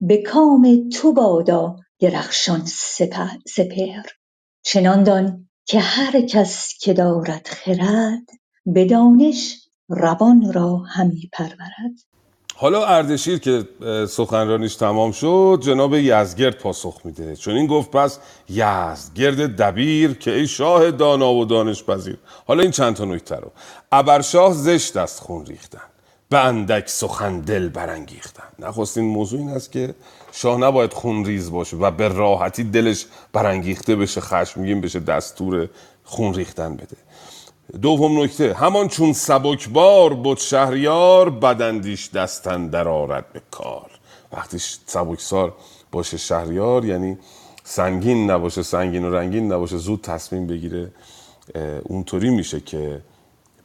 به 0.00 0.22
کام 0.22 0.88
تو 0.88 1.12
بادا 1.12 1.76
درخشان 1.98 2.64
سپهر. 3.46 4.06
چنان 4.62 5.02
دان 5.02 5.48
که 5.64 5.80
هر 5.80 6.20
کس 6.20 6.78
که 6.80 6.92
دارد 6.92 7.46
خرد 7.46 8.26
به 8.66 8.84
دانش 8.84 9.68
روان 9.88 10.52
را 10.52 10.76
همی 10.76 11.30
پرورد. 11.32 12.15
حالا 12.58 12.86
اردشیر 12.86 13.38
که 13.38 13.68
سخنرانیش 14.08 14.76
تمام 14.76 15.12
شد 15.12 15.58
جناب 15.62 15.94
یزگرد 15.94 16.58
پاسخ 16.58 17.00
میده. 17.04 17.36
چون 17.36 17.56
این 17.56 17.66
گفت 17.66 17.90
پس 17.90 18.18
یزدگرد 18.48 19.56
دبیر 19.56 20.14
که 20.14 20.32
ای 20.32 20.46
شاه 20.46 20.90
دانا 20.90 21.32
و 21.32 21.44
دانش 21.44 21.84
پذیر. 21.84 22.18
حالا 22.46 22.62
این 22.62 22.70
چند 22.70 22.96
تا 22.96 23.04
نکته 23.04 23.36
رو. 23.36 23.52
ابرشاه 23.92 24.52
زشت 24.52 24.96
است 24.96 25.20
خون 25.20 25.46
ریختن. 25.46 25.80
به 26.28 26.38
اندک 26.38 26.88
سخن 26.88 27.40
دل 27.40 27.68
برانگیختن. 27.68 28.48
نخستین 28.58 29.04
موضوع 29.04 29.40
این 29.40 29.50
است 29.50 29.72
که 29.72 29.94
شاه 30.32 30.58
نباید 30.58 30.92
خون 30.92 31.24
ریز 31.24 31.50
باشه 31.50 31.76
و 31.76 31.90
به 31.90 32.08
راحتی 32.08 32.64
دلش 32.64 33.06
برانگیخته 33.32 33.96
بشه 33.96 34.20
خشمگین 34.20 34.80
بشه 34.80 35.00
دستور 35.00 35.68
خون 36.04 36.34
ریختن 36.34 36.76
بده. 36.76 36.96
دوم 37.82 38.22
نکته 38.22 38.54
همان 38.54 38.88
چون 38.88 39.12
سبکبار 39.12 40.14
بود 40.14 40.38
شهریار 40.38 41.30
بدندیش 41.30 42.10
دستن 42.10 42.68
در 42.68 42.88
آرد 42.88 43.32
به 43.32 43.42
کار. 43.50 43.90
وقتی 44.32 44.58
سبکسار 44.86 45.54
باشه 45.92 46.16
شهریار 46.16 46.84
یعنی 46.84 47.18
سنگین 47.64 48.30
نباشه 48.30 48.62
سنگین 48.62 49.04
و 49.04 49.10
رنگین 49.10 49.52
نباشه 49.52 49.76
زود 49.76 50.00
تصمیم 50.00 50.46
بگیره 50.46 50.92
اونطوری 51.84 52.30
میشه 52.30 52.60
که 52.60 53.00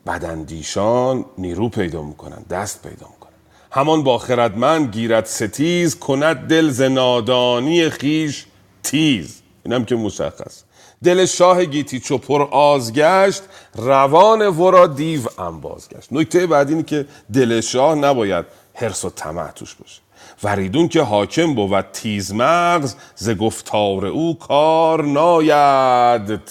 بدندیشان 0.07 1.25
نیرو 1.37 1.69
پیدا 1.69 2.01
می‌کنن 2.01 2.45
دست 2.49 2.83
پیدا 2.83 3.07
می‌کنن. 3.07 3.31
همان 3.71 4.03
با 4.03 4.17
خردمند 4.17 4.93
گیرد 4.93 5.25
ستیز 5.25 5.99
کند 5.99 6.47
دل 6.47 6.69
ز 6.69 6.81
نادانی 6.81 7.89
خیش 7.89 8.45
تیز. 8.83 9.41
اینم 9.65 9.85
که 9.85 9.95
مشخص. 9.95 10.63
دل 11.03 11.25
شاه 11.25 11.65
گیتی 11.65 11.99
چو 11.99 12.17
پر 12.17 12.41
آز 12.51 12.93
گشت 12.93 13.43
روان 13.75 14.41
ورا 14.41 14.87
دیو 14.87 15.41
انباز 15.41 15.89
گشت 15.89 16.13
نکته 16.13 16.47
بعد 16.47 16.69
اینه 16.69 16.83
که 16.83 17.05
دل 17.33 17.61
شاه 17.61 17.95
نباید 17.95 18.45
حرس 18.73 19.05
و 19.05 19.09
طمع 19.09 19.51
توش 19.51 19.75
باشه. 19.75 20.01
وریدون 20.43 20.87
که 20.87 21.01
حاکم 21.01 21.55
بود 21.55 21.81
تیز 21.93 22.33
مغز 22.33 22.95
ز 23.15 23.29
گفتار 23.29 24.05
او 24.05 24.37
کار 24.39 25.03
ناید 25.03 26.41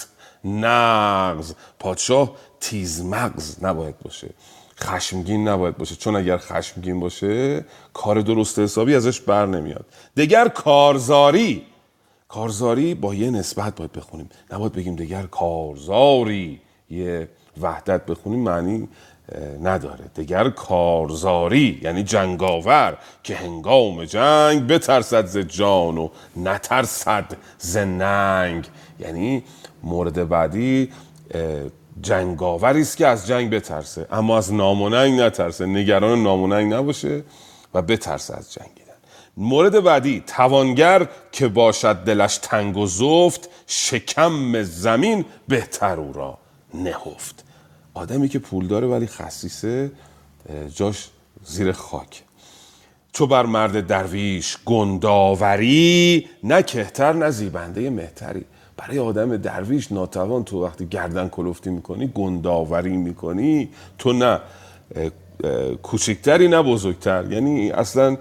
نغز. 0.45 1.53
پادشاه 1.79 2.31
تیز 2.59 3.01
مغز 3.01 3.63
نباید 3.63 3.99
باشه. 3.99 4.29
خشمگین 4.79 5.47
نباید 5.47 5.77
باشه. 5.77 5.95
چون 5.95 6.15
اگر 6.15 6.37
خشمگین 6.37 6.99
باشه 6.99 7.65
کار 7.93 8.21
درست 8.21 8.59
حسابی 8.59 8.95
ازش 8.95 9.21
بر 9.21 9.45
نمیاد. 9.45 9.85
دگر 10.17 10.47
کارزاری 10.47 11.65
کارزاری 12.31 12.95
با 12.95 13.13
یه 13.13 13.29
نسبت 13.29 13.75
باید 13.75 13.91
بخونیم. 13.91 14.29
نباید 14.51 14.73
بگیم 14.73 14.95
دگر 14.95 15.23
کارزاری 15.23 16.61
یه 16.89 17.29
وحدت 17.61 18.05
بخونیم 18.05 18.39
معنی 18.39 18.89
نداره. 19.63 20.05
دگر 20.15 20.49
کارزاری 20.49 21.79
یعنی 21.83 22.03
جنگاور 22.03 22.97
که 23.23 23.35
هنگام 23.35 24.05
جنگ 24.05 24.67
بترسد 24.67 25.25
ز 25.25 25.37
جان 25.37 25.97
و 25.97 26.09
نترسد 26.35 27.37
ز 27.57 27.77
ننگ. 27.77 28.67
یعنی 28.99 29.43
مورد 29.83 30.29
بعدی 30.29 30.89
جنگاوری 32.01 32.81
است 32.81 32.97
که 32.97 33.07
از 33.07 33.27
جنگ 33.27 33.49
بترسه. 33.49 34.07
اما 34.11 34.37
از 34.37 34.53
ناموننگ 34.53 35.19
نترسه. 35.19 35.65
نگران 35.65 36.23
ناموننگ 36.23 36.73
نباشه 36.73 37.23
و 37.73 37.81
بترسه 37.81 38.37
از 38.37 38.53
جنگ. 38.53 38.80
مورد 39.37 39.83
بعدی 39.83 40.23
توانگر 40.27 41.07
که 41.31 41.47
باشد 41.47 41.95
دلش 41.95 42.37
تنگ 42.37 42.77
و 42.77 42.85
زفت 42.85 43.49
شکم 43.67 44.63
زمین 44.63 45.25
بهتر 45.47 45.99
او 45.99 46.13
را 46.13 46.37
نهفت. 46.73 47.43
آدمی 47.93 48.29
که 48.29 48.39
پول 48.39 48.67
داره 48.67 48.87
ولی 48.87 49.07
خصیصه 49.07 49.91
جاش 50.75 51.09
زیر 51.43 51.71
خاک. 51.71 52.23
چو 53.13 53.27
بر 53.27 53.45
مرد 53.45 53.87
درویش 53.87 54.57
گنداوری 54.65 56.27
نه 56.43 56.63
کهتر 56.63 57.13
نه 57.13 57.29
زیبنده 57.29 57.89
مهتری. 57.89 58.45
برای 58.77 58.99
آدم 58.99 59.37
درویش 59.37 59.91
ناتوان 59.91 60.43
تو 60.43 60.65
وقتی 60.65 60.85
گردن 60.85 61.29
کلفتی 61.29 61.69
می‌کنی 61.69 62.07
گنداوری 62.07 62.97
می‌کنی 62.97 63.69
تو 63.97 64.13
نه 64.13 64.39
کوچکتری 65.83 66.47
نه 66.47 66.61
بزرگتر. 66.61 67.31
یعنی 67.31 67.71
اصلا 67.71 68.17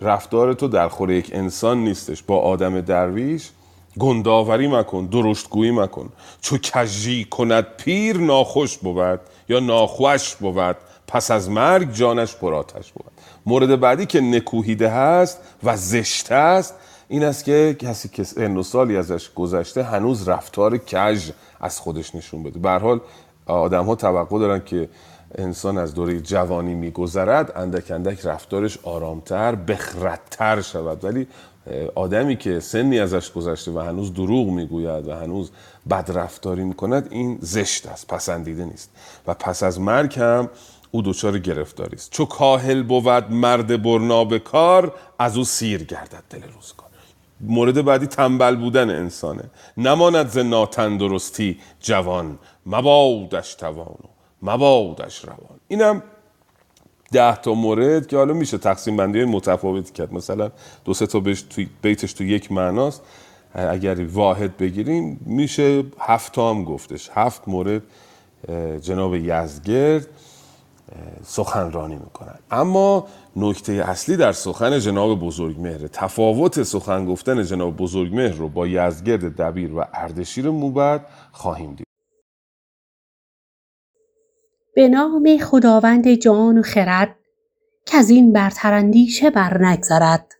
رفتار 0.00 0.54
تو 0.54 0.68
در 0.68 0.88
خور 0.88 1.10
یک 1.10 1.30
انسان 1.34 1.78
نیستش. 1.78 2.22
با 2.22 2.38
آدم 2.38 2.80
درویش 2.80 3.50
گنداوری 3.98 4.68
مکن 4.68 5.06
درشتگویی 5.06 5.70
مکن. 5.70 6.08
چو 6.40 6.58
کجی 6.58 7.24
کند 7.24 7.66
پیر 7.76 8.16
ناخوش 8.16 8.78
بود 8.78 9.20
یا 9.48 9.60
ناخوش 9.60 10.34
بود 10.34 10.76
پس 11.06 11.30
از 11.30 11.50
مرگ 11.50 11.92
جانش 11.92 12.34
پراتش 12.36 12.92
بود. 12.92 13.12
مورد 13.46 13.80
بعدی 13.80 14.06
که 14.06 14.20
نکوهیده 14.20 14.88
هست 14.88 15.38
و 15.62 15.76
زشته 15.76 16.34
است 16.34 16.74
این 17.08 17.24
است 17.24 17.44
که 17.44 17.76
کسی 17.78 18.08
که 18.08 18.24
سن 18.24 18.62
سالی 18.62 18.96
ازش 18.96 19.30
گذشته 19.34 19.82
هنوز 19.82 20.28
رفتار 20.28 20.76
کج 20.78 21.30
از 21.60 21.80
خودش 21.80 22.14
نشون 22.14 22.42
بده. 22.42 22.58
به 22.58 22.70
حال 22.70 23.00
آدم 23.46 23.84
ها 23.84 23.94
توقع 23.94 24.38
دارن 24.38 24.62
که 24.64 24.88
انسان 25.34 25.78
از 25.78 25.94
دوره 25.94 26.20
جوانی 26.20 26.74
میگذرد 26.74 27.52
اندک 27.56 27.90
اندک 27.90 28.26
رفتارش 28.26 28.78
آرامتر 28.82 29.54
بخردتر 29.54 30.60
شود. 30.60 31.04
ولی 31.04 31.26
آدمی 31.94 32.36
که 32.36 32.60
سنی 32.60 33.00
ازش 33.00 33.32
گذشته 33.32 33.70
و 33.70 33.78
هنوز 33.78 34.14
دروغ 34.14 34.48
می‌گوید 34.48 35.08
و 35.08 35.14
هنوز 35.14 35.50
بد 35.90 36.10
رفتاری 36.14 36.64
می‌کند 36.64 37.08
این 37.10 37.38
زشت 37.40 37.86
است 37.86 38.06
پسندیده 38.06 38.64
نیست. 38.64 38.90
و 39.26 39.34
پس 39.34 39.62
از 39.62 39.80
مرگ 39.80 40.18
هم 40.18 40.50
او 40.90 41.02
دچار 41.02 41.38
گرفتاری 41.38 41.96
است. 41.96 42.10
چو 42.10 42.24
کاهل 42.24 42.82
بود 42.82 43.32
مرد 43.32 43.82
برنا 43.82 44.24
به 44.24 44.38
کار 44.38 44.94
از 45.18 45.36
او 45.36 45.44
سیر 45.44 45.84
گردد 45.84 46.22
دل 46.30 46.42
روزگار. 46.42 46.88
مورد 47.40 47.84
بعدی 47.84 48.06
تنبل 48.06 48.56
بودن 48.56 48.90
انسانه. 48.90 49.44
نماند 49.76 50.28
ز 50.28 50.38
ناتندرستی 50.38 51.58
جوان. 51.80 52.38
مبادش 52.66 53.54
توان. 53.54 53.86
و 53.86 54.17
مبادش 54.42 55.24
روان. 55.24 55.60
اینم 55.68 56.02
ده 57.12 57.36
تا 57.36 57.54
مورد 57.54 58.06
که 58.06 58.16
حالا 58.16 58.34
میشه 58.34 58.58
تقسیم 58.58 58.96
بندی 58.96 59.24
متفاوتی 59.24 59.92
کرد. 59.92 60.12
مثلا 60.12 60.50
دو 60.84 60.94
سه 60.94 61.06
تا 61.06 61.22
بیتش 61.82 62.12
تو 62.12 62.24
یک 62.24 62.52
معناست. 62.52 63.02
اگر 63.54 64.06
واحد 64.06 64.56
بگیریم 64.56 65.20
میشه 65.26 65.84
هفت 66.00 66.32
تا 66.32 66.50
هم 66.50 66.64
گفتش. 66.64 67.10
هفت 67.14 67.42
مورد 67.48 67.82
جناب 68.80 69.14
یزگرد 69.14 70.06
سخنرانی 71.24 71.94
می‌کنن. 71.94 72.38
اما 72.50 73.06
نکته 73.36 73.72
اصلی 73.72 74.16
در 74.16 74.32
سخن 74.32 74.78
جناب 74.78 75.20
بزرگمهر 75.20 75.86
تفاوت 75.86 76.62
سخن 76.62 77.06
گفتن 77.06 77.44
جناب 77.44 77.76
بزرگمهر 77.76 78.32
رو 78.32 78.48
با 78.48 78.66
یزگرد 78.66 79.36
دبیر 79.36 79.74
و 79.74 79.84
اردشیر 79.94 80.50
موبد 80.50 81.06
خواهیم 81.32 81.74
دید. 81.74 81.87
به 84.78 84.88
نام 84.88 85.38
خداوند 85.38 86.08
جان 86.08 86.58
و 86.58 86.62
خرد 86.62 87.16
که 87.86 87.96
از 87.96 88.10
این 88.10 88.32
برترندیشه 88.32 89.30
بر 89.30 89.64
نگذرد 89.64 90.32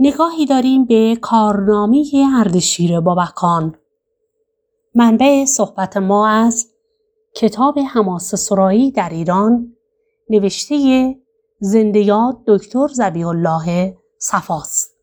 نگاهی 0.00 0.46
داریم 0.46 0.84
به 0.84 1.16
کارنامه 1.22 2.04
اردشیر 2.38 3.00
بابکان. 3.00 3.76
منبع 4.94 5.44
صحبت 5.44 5.96
ما 5.96 6.28
از 6.28 6.70
کتاب 7.36 7.78
حماس 7.78 8.34
سرایی 8.34 8.90
در 8.90 9.08
ایران 9.08 9.76
نوشته 10.30 10.76
زنده 11.60 12.00
یاد 12.00 12.42
دکتر 12.46 12.88
زبی 12.88 13.24
الله 13.24 13.96
صفاست 14.18 14.96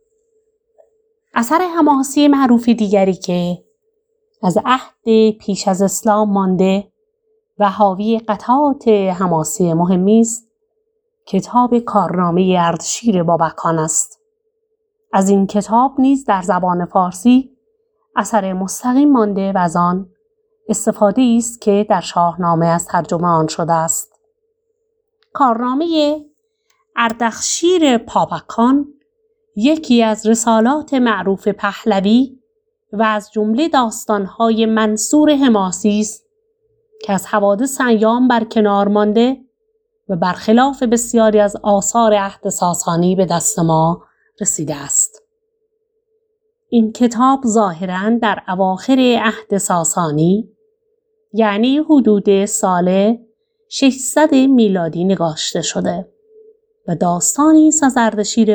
اثر 1.34 1.62
حماسی 1.78 2.28
معروف 2.28 2.70
دیگری 2.70 3.14
که 3.14 3.64
از 4.44 4.58
عهد 4.66 5.32
پیش 5.40 5.68
از 5.68 5.82
اسلام 5.82 6.34
مانده 6.34 6.91
و 7.62 7.70
حاوی 7.70 8.20
قطعات 8.20 8.88
حماسی 8.88 9.74
مهمی 9.74 10.20
است 10.20 10.48
کتاب 11.26 11.80
کارنامه 11.80 12.56
اردشیر 12.60 13.24
بابکان 13.24 13.80
است. 13.80 14.20
از 15.14 15.30
این 15.30 15.48
کتاب 15.48 15.96
نیز 16.00 16.26
در 16.26 16.42
زبان 16.42 16.86
فارسی 16.86 17.58
اثر 18.16 18.54
مستقیم 18.54 19.12
مانده 19.12 19.52
و 19.52 19.58
از 19.58 19.76
آن 19.76 20.10
استفاده 20.70 21.36
است 21.38 21.62
که 21.62 21.86
در 21.90 22.02
شاهنامه 22.02 22.66
از 22.66 22.86
ترجمه 22.86 23.28
آن 23.28 23.48
شده 23.48 23.74
است. 23.74 24.20
کارنامه 25.34 26.20
اردخشیر 26.96 27.98
پاپکان 27.98 28.88
یکی 29.56 30.04
از 30.04 30.28
رسالات 30.28 30.94
معروف 30.94 31.48
پهلوی 31.48 32.40
و 32.94 33.04
از 33.04 33.32
جمله 33.32 33.70
داستانهای 33.70 34.66
منصور 34.66 35.36
حماسی 35.36 36.00
است. 36.00 36.31
که 37.04 37.14
از 37.14 37.26
حوادث 37.26 37.82
ایام 37.82 38.28
بر 38.28 38.44
کنار 38.44 38.88
مانده 38.88 39.38
و 40.10 40.16
برخلاف 40.16 40.84
بسیاری 40.84 41.40
از 41.40 41.56
آثار 41.64 42.14
عهد 42.14 42.50
ساسانی 42.50 43.16
به 43.16 43.26
دست 43.26 43.60
ما 43.60 44.04
رسیده 44.42 44.76
است. 44.76 45.24
این 46.70 46.92
کتاب 46.92 47.42
ظاهرا 47.48 48.18
در 48.22 48.42
اواخر 48.48 49.20
عهد 49.22 49.58
ساسانی 49.58 50.50
یعنی 51.34 51.78
حدود 51.78 52.46
سال 52.46 53.18
600 53.70 54.34
میلادی 54.34 55.04
نگاشته 55.04 55.62
شده 55.62 56.08
و 56.88 56.96
داستانی 56.96 57.68
است 57.68 57.84
از 57.84 57.98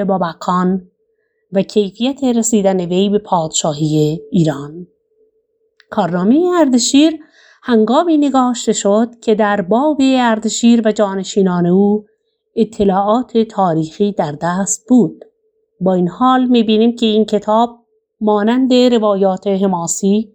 بابکان 0.08 0.90
و 1.52 1.62
کیفیت 1.62 2.24
رسیدن 2.24 2.80
وی 2.80 3.08
به 3.08 3.18
پادشاهی 3.18 4.20
ایران. 4.30 4.86
کارنامه 5.90 6.50
اردشیر 6.60 7.20
هنگامی 7.68 8.18
نگاشته 8.18 8.72
شد 8.72 9.08
که 9.20 9.34
در 9.34 9.60
باب 9.60 9.96
اردشیر 10.00 10.82
و 10.84 10.92
جانشینان 10.92 11.66
او 11.66 12.04
اطلاعات 12.56 13.38
تاریخی 13.38 14.12
در 14.12 14.32
دست 14.42 14.88
بود. 14.88 15.24
با 15.80 15.94
این 15.94 16.08
حال 16.08 16.44
می‌بینیم 16.46 16.96
که 16.96 17.06
این 17.06 17.24
کتاب 17.24 17.78
مانند 18.20 18.74
روایات 18.74 19.46
حماسی 19.46 20.32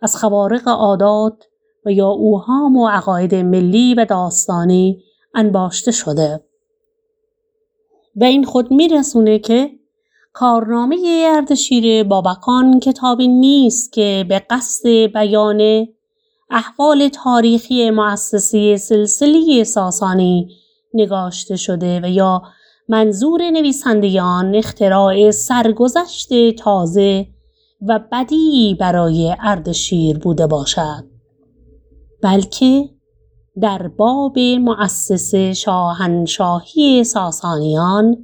از 0.00 0.16
خوارق 0.16 0.68
عادات 0.68 1.44
و 1.86 1.92
یا 1.92 2.08
اوهام 2.08 2.76
و 2.76 2.88
عقاید 2.88 3.34
ملی 3.34 3.94
و 3.94 4.04
داستانی 4.04 5.02
انباشته 5.34 5.90
شده 5.90 6.44
و 8.16 8.24
این 8.24 8.44
خود 8.44 8.70
میرسونه 8.70 9.38
که 9.38 9.70
کارنامه 10.32 11.26
اردشیر 11.26 12.04
بابکان 12.04 12.80
کتابی 12.80 13.28
نیست 13.28 13.92
که 13.92 14.26
به 14.28 14.42
قصد 14.50 14.88
بیان 14.88 15.88
احوال 16.52 17.08
تاریخی 17.08 17.90
مؤسسه 17.90 18.76
سلسله 18.76 19.64
ساسانی 19.64 20.48
نگاشته 20.94 21.56
شده 21.56 22.00
و 22.00 22.06
یا 22.06 22.42
منظور 22.88 23.50
نویسندگان 23.50 24.54
اختراع 24.54 25.30
سرگذشت 25.30 26.56
تازه 26.58 27.26
و 27.88 28.00
بدی 28.12 28.76
برای 28.80 29.36
اردشیر 29.40 30.18
بوده 30.18 30.46
باشد 30.46 31.04
بلکه 32.22 32.88
در 33.60 33.88
باب 33.88 34.38
مؤسس 34.38 35.34
شاهنشاهی 35.34 37.04
ساسانیان 37.04 38.16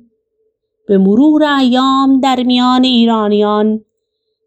به 0.89 0.99
مرور 0.99 1.43
ایام 1.43 2.21
در 2.21 2.43
میان 2.43 2.85
ایرانیان 2.85 3.85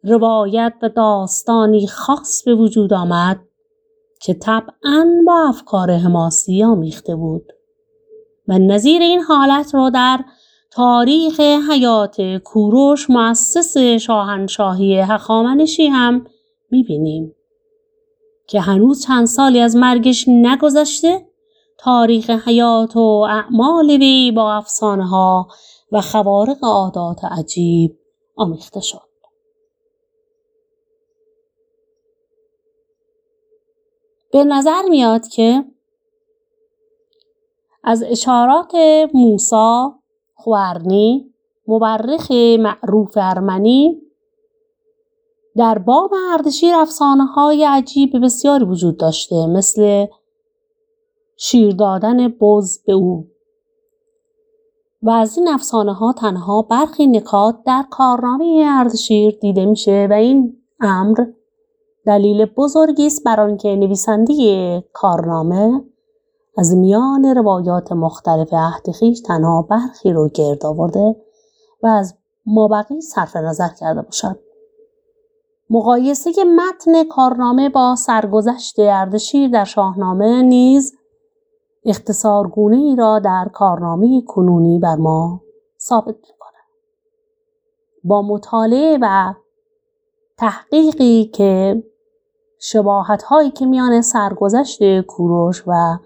روایت 0.04 0.74
و 0.82 0.90
داستانی 0.90 1.88
خاص 1.88 2.44
به 2.44 2.56
وجود 2.56 2.94
آمد 2.94 3.40
که 4.24 4.34
طبعا 4.34 5.08
با 5.28 5.46
افکار 5.50 5.92
حماسی 5.92 6.64
آمیخته 6.64 7.16
بود 7.16 7.54
و 8.48 8.60
نظیر 8.60 9.02
این 9.02 9.22
حالت 9.22 9.76
را 9.76 9.90
در 9.90 10.20
تاریخ 10.72 11.40
حیات 11.40 12.22
کوروش 12.44 13.10
مؤسس 13.10 13.78
شاهنشاهی 13.78 15.00
هخامنشی 15.00 15.88
هم 15.88 16.26
می‌بینیم 16.72 17.36
که 18.48 18.62
هنوز 18.62 19.04
چند 19.06 19.26
سالی 19.26 19.60
از 19.60 19.76
مرگش 19.76 20.26
نگذشته 20.28 21.26
تاریخ 21.78 22.30
حیات 22.30 22.98
و 22.98 23.28
اعمال 23.30 23.90
وی 23.90 24.32
با 24.32 24.54
افسانه 24.54 25.08
ها 25.08 25.48
و 25.92 26.02
خوارق 26.02 26.58
عادات 26.64 27.24
عجیب 27.24 27.98
آمیخته 28.36 28.80
شد. 28.80 29.11
به 34.34 34.44
نظر 34.44 34.82
میاد 34.90 35.28
که 35.28 35.66
از 37.84 38.04
اشارات 38.04 38.72
موسا 39.14 40.00
خوارنی 40.36 41.34
مورخ 41.68 42.32
معروف 42.60 43.14
ارمنی 43.16 44.02
در 45.56 45.78
باب 45.78 46.14
اردشیر 46.32 46.76
افسانه 46.76 47.26
های 47.26 47.64
عجیب 47.66 48.26
بسیاری 48.26 48.66
وجود 48.66 48.98
داشته 48.98 49.48
مثل 49.48 50.06
شیر 51.38 51.76
دادن 51.76 52.28
بز 52.28 52.84
به 52.86 52.94
او. 52.94 53.28
و 55.04 55.10
از 55.10 55.38
این 55.38 55.48
افسانه 55.48 55.94
ها 55.94 56.14
تنها 56.14 56.62
برخی 56.62 57.08
نکات 57.08 57.64
در 57.66 57.84
کارنامه 57.90 58.66
اردشیر 58.68 59.38
دیده 59.42 59.66
میشه 59.66 60.08
و 60.10 60.14
این 60.14 60.58
امر 60.80 61.26
دلیل 62.06 62.46
بزرگی 62.46 63.08
است 63.08 63.24
بر 63.24 63.40
آنکه 63.40 63.76
نویسنده 63.76 64.84
کارنامه 64.94 65.84
از 66.58 66.76
میان 66.76 67.26
روایات 67.26 67.92
مختلف 67.92 68.54
عهد 68.54 68.92
خویش 68.92 69.22
تنها 69.22 69.62
برخی 69.62 70.14
رو 70.14 70.30
گرد 70.30 70.66
آورده 70.66 71.16
و 71.84 71.88
از 71.88 72.16
مابقی 72.46 73.02
صرف 73.02 73.36
نظر 73.36 73.70
کرده 73.80 74.02
باشد. 74.02 74.40
مقایسه 75.70 76.32
متن 76.44 77.04
کارنامه 77.04 77.70
با 77.70 77.96
سرگذشت 77.96 78.80
اردشیر 78.80 79.50
در 79.50 79.64
شاهنامه 79.64 80.42
نیز 80.42 80.94
اختصارگونه 81.86 82.78
ای 82.78 82.96
را 82.96 83.20
در 83.20 83.50
کارنامه 83.54 84.22
کنونی 84.22 84.80
بر 84.80 84.96
ما 84.96 85.42
ثابت 85.80 86.16
می‌کنه 86.16 86.60
با 88.04 88.22
مطالعه 88.22 88.98
و 89.02 89.34
تحقیقی 90.38 91.26
که 91.26 91.84
شباهت 92.64 93.24
هایی 93.24 93.52
که 93.52 93.66
میان 93.66 94.02
سرگذشت 94.02 95.02
کوروش 95.02 95.64
و 95.68 95.98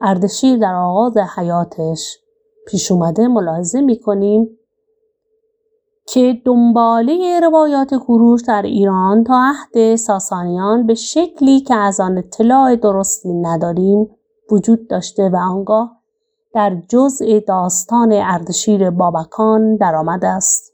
اردشیر 0.00 0.58
در 0.58 0.74
آغاز 0.74 1.16
حیاتش 1.36 2.18
پیش 2.66 2.92
اومده 2.92 3.28
ملاحظه 3.28 3.80
می‌کنیم 3.80 4.58
که 6.06 6.40
دنباله 6.44 7.40
روایات 7.40 7.94
کوروش 7.94 8.42
در 8.42 8.62
ایران 8.62 9.24
تا 9.24 9.34
عهد 9.34 9.96
ساسانیان 9.96 10.86
به 10.86 10.94
شکلی 10.94 11.60
که 11.60 11.74
از 11.74 12.00
آن 12.00 12.18
اطلاع 12.18 12.76
درستی 12.76 13.32
نداریم 13.32 14.10
وجود 14.50 14.88
داشته 14.88 15.28
و 15.28 15.36
آنگاه 15.36 15.96
در 16.54 16.82
جزء 16.88 17.40
داستان 17.48 18.12
اردشیر 18.12 18.90
بابکان 18.90 19.76
درآمده 19.76 20.28
است. 20.28 20.73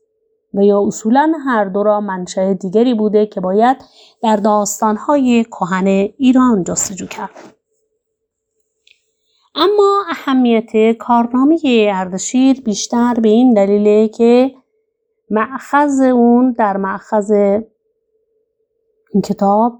و 0.54 0.62
یا 0.62 0.82
اصولا 0.86 1.32
هر 1.46 1.64
دو 1.64 1.82
را 1.82 2.00
منشأ 2.00 2.52
دیگری 2.52 2.94
بوده 2.94 3.26
که 3.26 3.40
باید 3.40 3.76
در 4.22 4.36
داستانهای 4.36 5.44
کهن 5.44 5.86
ایران 5.86 6.64
جستجو 6.64 7.06
کرد. 7.06 7.54
اما 9.54 10.04
اهمیت 10.10 10.96
کارنامه 10.98 11.58
اردشیر 11.92 12.60
بیشتر 12.60 13.14
به 13.14 13.28
این 13.28 13.54
دلیله 13.54 14.08
که 14.08 14.54
معخذ 15.30 16.00
اون 16.00 16.52
در 16.52 16.76
معخذ 16.76 17.30
این 19.12 19.22
کتاب 19.24 19.78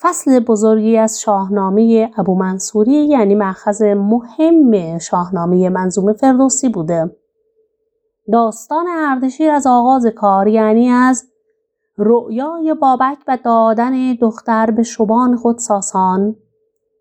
فصل 0.00 0.40
بزرگی 0.40 0.96
از 0.96 1.20
شاهنامه 1.20 2.10
ابو 2.16 2.34
منصوری 2.34 2.92
یعنی 2.92 3.34
معخذ 3.34 3.82
مهم 3.82 4.98
شاهنامه 4.98 5.68
منظوم 5.68 6.12
فردوسی 6.12 6.68
بوده. 6.68 7.16
داستان 8.32 8.86
اردشیر 8.88 9.50
از 9.50 9.66
آغاز 9.66 10.06
کار 10.06 10.48
یعنی 10.48 10.88
از 10.88 11.24
رؤیای 11.98 12.74
بابک 12.74 13.18
و 13.28 13.38
دادن 13.44 14.14
دختر 14.14 14.70
به 14.70 14.82
شبان 14.82 15.36
خود 15.36 15.58
ساسان 15.58 16.36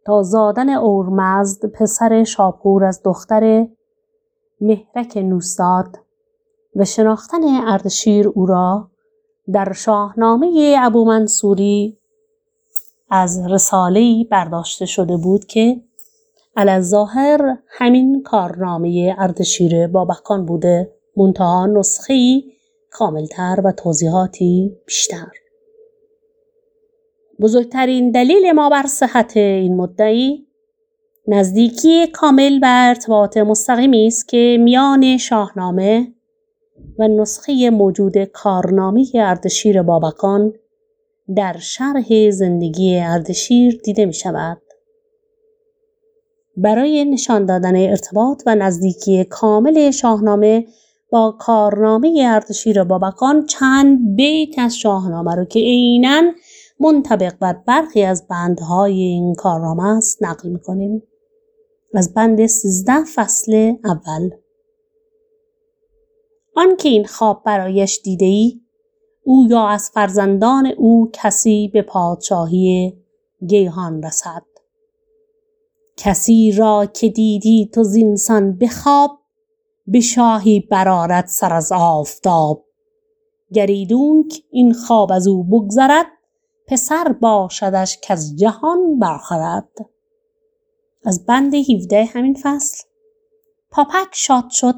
تا 0.06 0.24
زادن 0.24 0.70
اورمزد 0.70 1.66
پسر 1.66 2.24
شاپور 2.24 2.84
از 2.84 3.02
دختر 3.04 3.68
مهرک 4.62 5.18
نوستاد 5.18 5.98
و 6.76 6.86
شناختن 6.86 7.44
اردشیر 7.44 8.28
او 8.28 8.46
را 8.46 8.88
در 9.54 9.74
شاهنامه 9.74 10.76
ابو 10.80 11.06
منصوری 11.06 11.98
از 13.10 13.48
رساله‌ای 13.50 14.28
برداشته 14.32 14.86
شده 14.86 15.18
بود 15.18 15.46
که 15.46 15.82
ظاهر 16.80 17.58
همین 17.68 18.24
کارنامه 18.24 19.16
اردشیر 19.18 19.88
بابکان 19.88 20.46
بوده. 20.46 20.99
منتها 21.20 21.66
نسخه 21.66 22.44
کاملتر 22.92 23.62
و 23.64 23.72
توضیحاتی 23.72 24.78
بیشتر 24.86 25.28
بزرگترین 27.40 28.12
دلیل 28.12 28.52
ما 28.52 28.70
بر 28.70 28.86
صحت 28.88 29.38
این 29.38 29.78
مدعی 29.78 30.48
نزدیکی 31.28 32.08
کامل 32.08 32.60
و 32.62 32.66
ارتباط 32.88 33.38
مستقیمی 33.38 34.08
است 34.08 34.28
که 34.28 34.58
میان 34.60 35.18
شاهنامه 35.18 36.14
و 37.00 37.08
نسخه 37.08 37.70
موجود 37.70 38.24
کارنامه 38.24 39.06
اردشیر 39.16 39.82
بابکان 39.82 40.54
در 41.36 41.58
شرح 41.60 42.30
زندگی 42.30 43.00
اردشیر 43.00 43.82
دیده 43.84 44.06
می 44.06 44.14
شود. 44.14 44.62
برای 46.58 47.06
نشان 47.06 47.46
دادن 47.46 47.76
ارتباط 47.76 48.44
و 48.46 48.56
نزدیکی 48.56 49.24
کامل 49.24 49.92
شاهنامه 49.92 50.66
با 51.12 51.36
کارنامه 51.40 52.24
اردشیر 52.26 52.84
بابکان 52.84 53.46
چند 53.46 54.16
بیت 54.16 54.60
از 54.60 54.78
شاهنامه 54.78 55.36
رو 55.36 55.46
که 55.46 55.60
عینا 55.60 56.32
منطبق 56.80 57.34
بر 57.40 57.54
برخی 57.54 58.04
از 58.04 58.28
بندهای 58.28 59.02
این 59.02 59.36
کارنامه 59.36 59.98
است 59.98 60.24
نقل 60.24 60.50
می‌کنیم. 60.50 61.04
از 61.94 62.14
بند 62.14 62.46
سیزده 62.46 63.04
فصل 63.16 63.74
اول. 63.86 64.30
آنکه 66.56 66.90
این 66.90 67.06
خواب 67.06 67.44
برایش 67.46 68.00
دیده 68.04 68.26
ای 68.26 68.62
او 69.24 69.48
یا 69.50 69.68
از 69.68 69.90
فرزندان 69.94 70.68
او 70.68 71.10
کسی 71.14 71.68
به 71.74 71.82
پادشاهی 71.82 72.98
گیهان 73.48 74.04
رسد. 74.04 74.44
کسی 75.98 76.52
را 76.52 76.86
که 76.86 77.10
دیدی 77.10 77.70
تو 77.74 77.84
زینسان 77.84 78.58
به 78.58 78.68
خواب 78.68 79.19
به 79.92 80.00
شاهی 80.00 80.60
برارد 80.60 81.26
سر 81.26 81.54
از 81.54 81.72
آفتاب. 81.72 82.66
گریدونک 83.54 84.44
این 84.52 84.74
خواب 84.74 85.12
از 85.12 85.28
او 85.28 85.44
بگذرد 85.44 86.06
پسر 86.68 87.12
باشدش 87.22 87.98
که 87.98 88.14
از 88.14 88.36
جهان 88.36 89.00
برخورد. 89.00 89.70
از 91.06 91.26
بند 91.26 91.54
17 91.56 92.06
همین 92.06 92.38
فصل. 92.42 92.84
پاپک 93.72 94.08
شاد 94.12 94.50
شد 94.50 94.76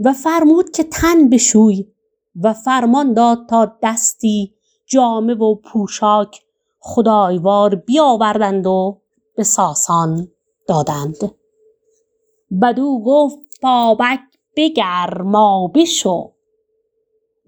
و 0.00 0.12
فرمود 0.12 0.70
که 0.70 0.84
تن 0.84 1.28
بشوی 1.28 1.86
و 2.42 2.52
فرمان 2.52 3.12
داد 3.14 3.46
تا 3.48 3.76
دستی 3.82 4.54
جامه 4.86 5.34
و 5.34 5.54
پوشاک 5.54 6.42
خدایوار 6.78 7.74
بیاوردند 7.74 8.66
و 8.66 9.00
به 9.36 9.42
ساسان 9.42 10.28
دادند. 10.66 11.16
بدو 12.62 13.02
گفت 13.06 13.38
پاپک 13.62 14.20
بگرما 14.60 15.72
بشو 15.74 16.32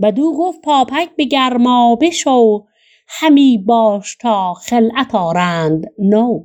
بدو 0.02 0.32
گفت 0.38 0.60
پاپک 0.62 1.16
به 1.16 1.24
گرما 1.24 1.96
بشو 2.00 2.64
همی 3.08 3.58
باش 3.58 4.16
تا 4.16 4.54
خلعت 4.54 5.14
آرند 5.14 5.86
نو. 5.98 6.44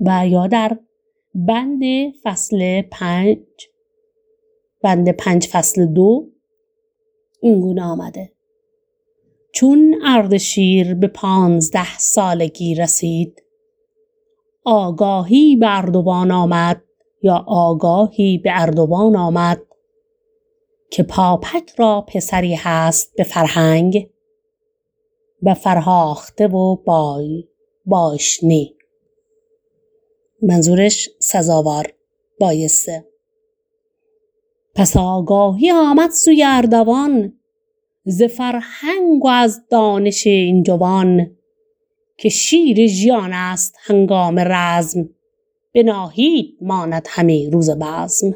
و 0.00 0.28
یا 0.28 0.46
در 0.46 0.78
بند 1.34 1.82
فصل 2.22 2.82
پنج. 2.82 3.38
بند 4.82 5.10
پنج 5.10 5.46
فصل 5.46 5.86
دو. 5.86 6.28
این 7.42 7.60
گونه 7.60 7.82
آمده. 7.82 8.32
چون 9.52 9.94
اردشیر 10.04 10.94
به 10.94 11.06
پانزده 11.06 11.98
سالگی 11.98 12.74
رسید 12.74 13.42
آگاهی 14.64 15.56
به 15.56 15.78
اردوان 15.78 16.30
آمد. 16.30 16.82
یا 17.26 17.44
آگاهی 17.46 18.38
به 18.38 18.50
اردوان 18.52 19.16
آمد 19.16 19.62
که 20.90 21.02
پاپک 21.02 21.70
را 21.76 22.04
پسری 22.08 22.54
هست 22.54 23.16
به 23.16 23.24
فرهنگ 23.24 24.10
و 25.42 25.54
فرهاخته 25.54 26.46
و 26.46 26.76
بای 26.76 27.44
باشنی. 27.86 28.76
منظورش 30.42 31.10
سزاوار 31.18 31.92
بایسته. 32.40 33.04
پس 34.74 34.96
آگاهی 34.96 35.70
آمد 35.70 36.10
سوی 36.10 36.44
اردوان 36.46 37.32
ز 38.04 38.22
فرهنگ 38.22 39.24
و 39.24 39.28
از 39.28 39.60
دانش 39.70 40.26
این 40.26 40.62
جوان 40.62 41.36
که 42.18 42.28
شیر 42.28 42.86
ژیان 42.86 43.32
است 43.32 43.76
هنگام 43.78 44.38
رزم. 44.38 45.15
به 45.76 45.82
ناهید 45.82 46.58
ماند 46.60 47.06
همی 47.10 47.50
روز 47.50 47.70
بزم. 47.70 48.34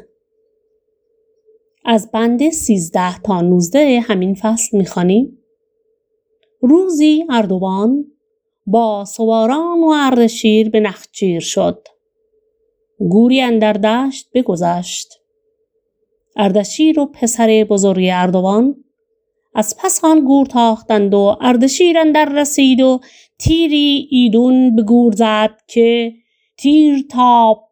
از 1.85 2.11
بند 2.11 2.49
سیزده 2.49 3.19
تا 3.19 3.41
نوزده 3.41 3.99
همین 3.99 4.35
فصل 4.35 4.77
می‌خوانیم. 4.77 5.37
روزی 6.61 7.25
اردوان 7.29 8.05
با 8.65 9.05
سواران 9.05 9.83
و 9.83 9.93
اردشیر 9.95 10.69
به 10.69 10.79
نخچیر 10.79 11.39
شد. 11.39 11.87
گوری 13.09 13.41
اندر 13.41 13.73
دشت 13.73 14.29
بگذشت. 14.33 15.07
اردشیر 16.35 16.99
و 16.99 17.05
پسر 17.05 17.65
بزرگ 17.69 18.09
اردوان 18.11 18.83
از 19.55 19.75
پس 19.79 20.05
آن 20.05 20.25
گور 20.25 20.45
تاختند 20.45 21.13
و 21.13 21.37
اردشیر 21.41 21.97
اندر 21.97 22.25
رسید 22.25 22.81
و 22.81 22.99
تیری 23.39 24.07
ایدون 24.11 24.75
به 24.75 24.83
گور 24.83 25.13
زد 25.15 25.57
که 25.67 26.20
تیر 26.61 27.05
تا 27.09 27.63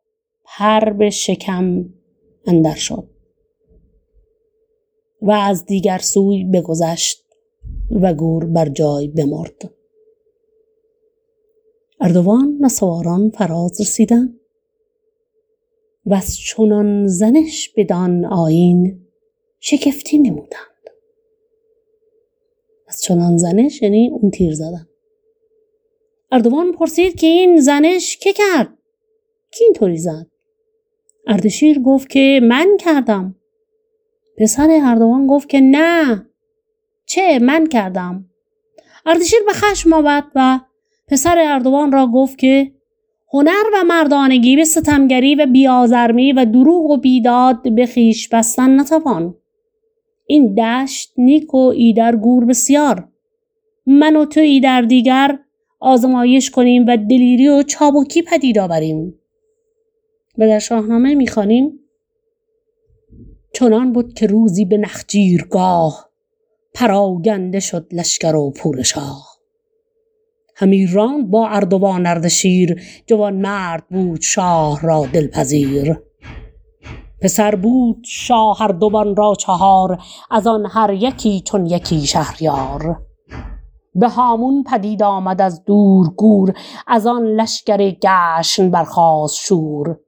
پر 0.46 0.94
به 0.94 1.10
شکم 1.10 1.86
اندر 2.46 2.76
شد 2.76 3.10
و 5.22 5.32
از 5.32 5.66
دیگر 5.66 5.98
سوی 5.98 6.44
بگذشت 6.44 7.26
و 8.02 8.14
گور 8.14 8.46
بر 8.46 8.70
جای 8.70 9.08
بمرد. 9.08 9.74
اردوان 12.00 12.58
و 12.62 12.70
سواران 12.70 13.30
فراز 13.30 13.82
رسیدند 13.82 14.40
و 16.06 16.14
از 16.14 16.38
چنان 16.38 17.08
زنش 17.08 17.70
بدان 17.78 18.26
آیین 18.26 19.02
شگفتی 19.60 20.18
نمودند. 20.18 20.90
از 22.88 23.02
چنان 23.02 23.38
زنش 23.38 23.82
یعنی 23.82 24.10
اون 24.10 24.32
تیر 24.32 24.54
زدن. 24.54 24.88
اردوان 26.32 26.72
پرسید 26.72 27.16
که 27.16 27.28
این 27.28 27.62
زنش 27.62 28.18
که 28.18 28.34
کرد؟ 28.34 28.79
کی 29.52 29.64
اینطوری 29.64 29.98
زد؟ 29.98 30.28
اردشیر 31.28 31.80
گفت 31.80 32.10
که 32.10 32.40
من 32.44 32.78
کردم. 32.80 33.36
پسر 34.38 34.68
اردوان 34.84 35.28
گفت 35.28 35.50
که 35.50 35.62
نه. 35.62 36.26
چه؟ 37.06 37.40
من 37.40 37.68
کردم. 37.68 38.26
اردشیر 39.06 39.40
به 39.46 39.54
خشم 39.54 39.94
آمد 39.94 40.24
و 40.36 40.60
پسر 41.08 41.38
اردوان 41.38 41.92
را 41.92 42.08
گفت 42.08 42.38
که 42.38 42.72
هنر 43.34 43.64
و 43.74 43.84
مردانگی 43.88 44.56
به 44.56 44.64
ستمگری 44.64 45.36
و 45.36 45.46
بیازرمی 45.46 46.32
و 46.32 46.46
دروغ 46.46 46.92
و 46.92 46.98
بیداد 46.98 47.76
به 47.76 47.86
خیش 47.86 48.30
بستن 48.30 48.80
نتوان. 48.80 49.36
این 50.26 50.56
دشت 50.56 51.14
نیک 51.18 51.54
و 51.54 51.58
ایدر 51.58 52.16
گور 52.16 52.46
بسیار. 52.46 53.08
من 53.86 54.16
و 54.16 54.26
تو 54.26 54.40
ایدر 54.40 54.82
دیگر 54.82 55.40
آزمایش 55.80 56.50
کنیم 56.50 56.86
و 56.88 56.98
دلیری 56.98 57.48
و 57.48 57.64
چابکی 57.64 58.22
پدید 58.22 58.60
آوریم. 58.60 59.19
و 60.40 60.48
در 60.48 60.60
شاهنامه 60.60 61.16
می‌خوانیم 61.16 61.80
چنان 63.54 63.94
بود 63.94 64.14
که 64.14 64.28
روزی 64.28 64.66
به 64.66 64.78
نخجیرگاه 64.78 66.10
پراگنده 66.74 67.60
شد 67.60 67.88
لشکر 67.92 68.36
و 68.36 68.52
پورشاه 68.52 69.30
همی 70.56 70.88
راند 70.88 71.30
با 71.30 71.48
اردوان 71.48 72.06
اردشیر 72.06 72.82
جوان 73.08 73.36
مرد 73.36 73.88
بود 73.90 74.22
شاه 74.22 74.82
را 74.82 75.06
دلپذیر. 75.14 75.98
پسر 77.22 77.56
بود 77.56 78.04
شاه 78.06 78.58
هر 78.60 78.68
دوان 78.68 79.16
را 79.16 79.34
چهار 79.40 79.98
از 80.32 80.48
آن 80.48 80.66
هر 80.66 80.94
یکی 80.94 81.42
چون 81.42 81.66
یکی 81.66 82.00
شهریار. 82.08 83.02
به 83.96 84.10
هامون 84.10 84.64
پدید 84.64 85.04
آمد 85.04 85.42
از 85.42 85.64
دور 85.64 86.10
گور 86.10 86.54
از 86.88 87.08
آن 87.08 87.24
لشکر 87.24 87.92
گشن 87.92 88.72
برخاست 88.72 89.36
شور. 89.36 90.00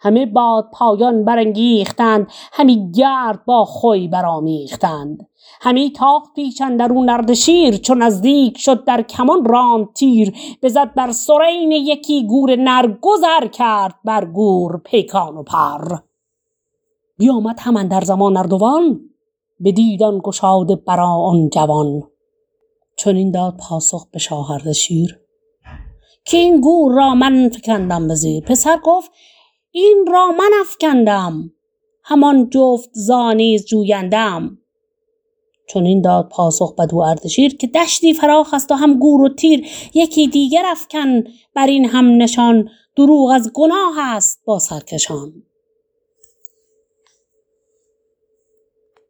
همه 0.00 0.26
باد 0.26 0.70
پایان 0.72 1.24
برانگیختند 1.24 2.26
همی 2.52 2.92
گرد 2.92 3.44
با 3.44 3.64
خوی 3.64 4.08
برآمیختند. 4.08 5.26
همی 5.60 5.92
تاخت 5.92 6.34
پیش 6.34 6.60
اندرون 6.60 7.08
اردشیر 7.08 7.76
چو 7.76 7.94
نزدیک 7.94 8.58
شد 8.58 8.84
در 8.84 9.02
کمان 9.02 9.44
راند 9.44 9.92
تیر. 9.94 10.32
بزد 10.62 10.94
بر 10.94 11.12
سرین 11.12 11.72
یکی 11.72 12.26
گور 12.26 12.56
نر 12.56 12.96
گذر 13.00 13.46
کرد 13.46 13.94
بر 14.04 14.24
گور 14.24 14.80
پیکان 14.84 15.36
و 15.36 15.42
پر. 15.42 15.96
بیامد 17.18 17.56
هم 17.58 17.76
اندر 17.76 18.00
زمان 18.00 18.36
اردوان 18.36 19.00
بدید 19.64 20.02
آن 20.02 20.20
گشاده 20.24 20.76
برا 20.76 21.08
آن 21.08 21.48
جوان. 21.48 22.02
چنین 22.96 23.30
داد 23.30 23.56
پاسخ 23.56 24.06
به 24.12 24.18
شاه 24.18 24.50
اردشیر 24.50 25.20
که 26.24 26.36
این 26.36 26.60
گور 26.60 26.92
را 26.92 27.14
من 27.14 27.48
فکندم 27.48 28.08
به 28.08 28.14
زیر 28.14 28.44
پسر 28.44 28.78
گفت 28.84 29.10
این 29.72 30.06
را 30.12 30.26
من 30.26 30.50
افکندم 30.60 31.52
همان 32.04 32.50
جفت 32.50 32.90
زانیز 32.92 33.66
جویندم. 33.66 34.58
چنین 35.68 36.00
داد 36.00 36.28
پاسخ 36.28 36.74
بدو 36.74 36.98
اردشیر 36.98 37.56
که 37.56 37.66
دشتی 37.66 38.14
فراخ 38.14 38.54
است 38.54 38.72
و 38.72 38.74
هم 38.74 38.98
گور 38.98 39.22
و 39.22 39.28
تیر 39.28 39.66
یکی 39.94 40.28
دیگر 40.28 40.62
افکن 40.66 41.24
بر 41.54 41.66
این 41.66 41.84
هم 41.84 42.22
نشان 42.22 42.68
دروغ 42.96 43.30
از 43.30 43.52
گناه 43.54 43.94
است 43.98 44.42
با 44.44 44.58
سرکشان. 44.58 45.32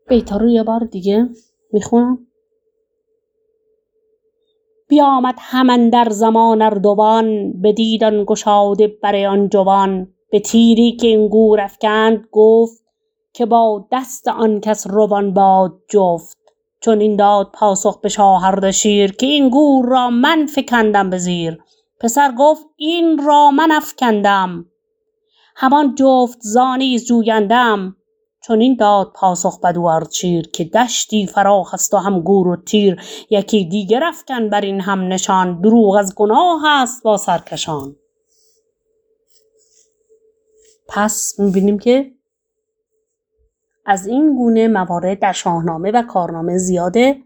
بیتا 0.08 0.36
رو 0.36 0.48
یه 0.48 0.62
بار 0.62 0.84
دیگه 0.84 1.28
می‌خونم. 1.72 2.26
بیامد 4.88 5.34
هم 5.38 5.70
اندر 5.70 6.08
زمان 6.08 6.62
اردوان 6.62 7.52
بدید 7.52 8.04
آن 8.04 8.24
گشاده 8.24 8.86
بر 8.86 9.26
آن 9.26 9.48
جوان. 9.48 10.14
به 10.30 10.40
تیری 10.40 10.96
که 10.96 11.06
این 11.06 11.28
گور 11.28 11.60
افکند 11.60 12.24
گفت 12.32 12.82
که 13.32 13.46
با 13.46 13.88
دست 13.92 14.28
آن 14.28 14.60
کس 14.60 14.86
روان 14.86 15.34
باد 15.34 15.72
جفت. 15.88 16.38
چنین 16.80 17.16
داد 17.16 17.50
پاسخ 17.54 18.00
به 18.00 18.08
شاه 18.08 18.44
اردشیر 18.44 19.12
که 19.12 19.26
این 19.26 19.48
گور 19.48 19.86
را 19.88 20.10
من 20.10 20.46
فکندم 20.46 21.10
به 21.10 21.18
زیر. 21.18 21.58
پسر 22.00 22.32
گفت 22.38 22.66
این 22.76 23.26
را 23.26 23.50
من 23.50 23.72
افکندم. 23.72 24.64
همان 25.56 25.94
جفت 25.94 26.38
زانیز 26.40 27.06
جویندم 27.06 27.96
چنین 28.42 28.76
داد 28.76 29.12
پاسخ 29.14 29.60
بدو 29.60 29.84
اردشیر 29.84 30.48
که 30.48 30.64
دشتی 30.64 31.26
فراخ 31.26 31.74
است 31.74 31.94
و 31.94 31.96
هم 31.96 32.20
گور 32.20 32.48
و 32.48 32.56
تیر. 32.56 33.02
یکی 33.30 33.64
دیگر 33.64 34.04
افکن 34.04 34.48
بر 34.50 34.60
این 34.60 34.80
هم 34.80 35.08
نشان. 35.08 35.60
دروغ 35.60 35.94
از 35.94 36.14
گناه 36.14 36.66
است 36.66 37.02
با 37.02 37.16
سرکشان. 37.16 37.96
پس 40.90 41.34
می‌بینیم 41.38 41.78
که 41.78 42.12
از 43.86 44.06
این 44.06 44.36
گونه 44.36 44.68
موارد 44.68 45.18
در 45.18 45.32
شاهنامه 45.32 45.90
و 45.90 46.02
کارنامه 46.02 46.58
زیاده 46.58 47.16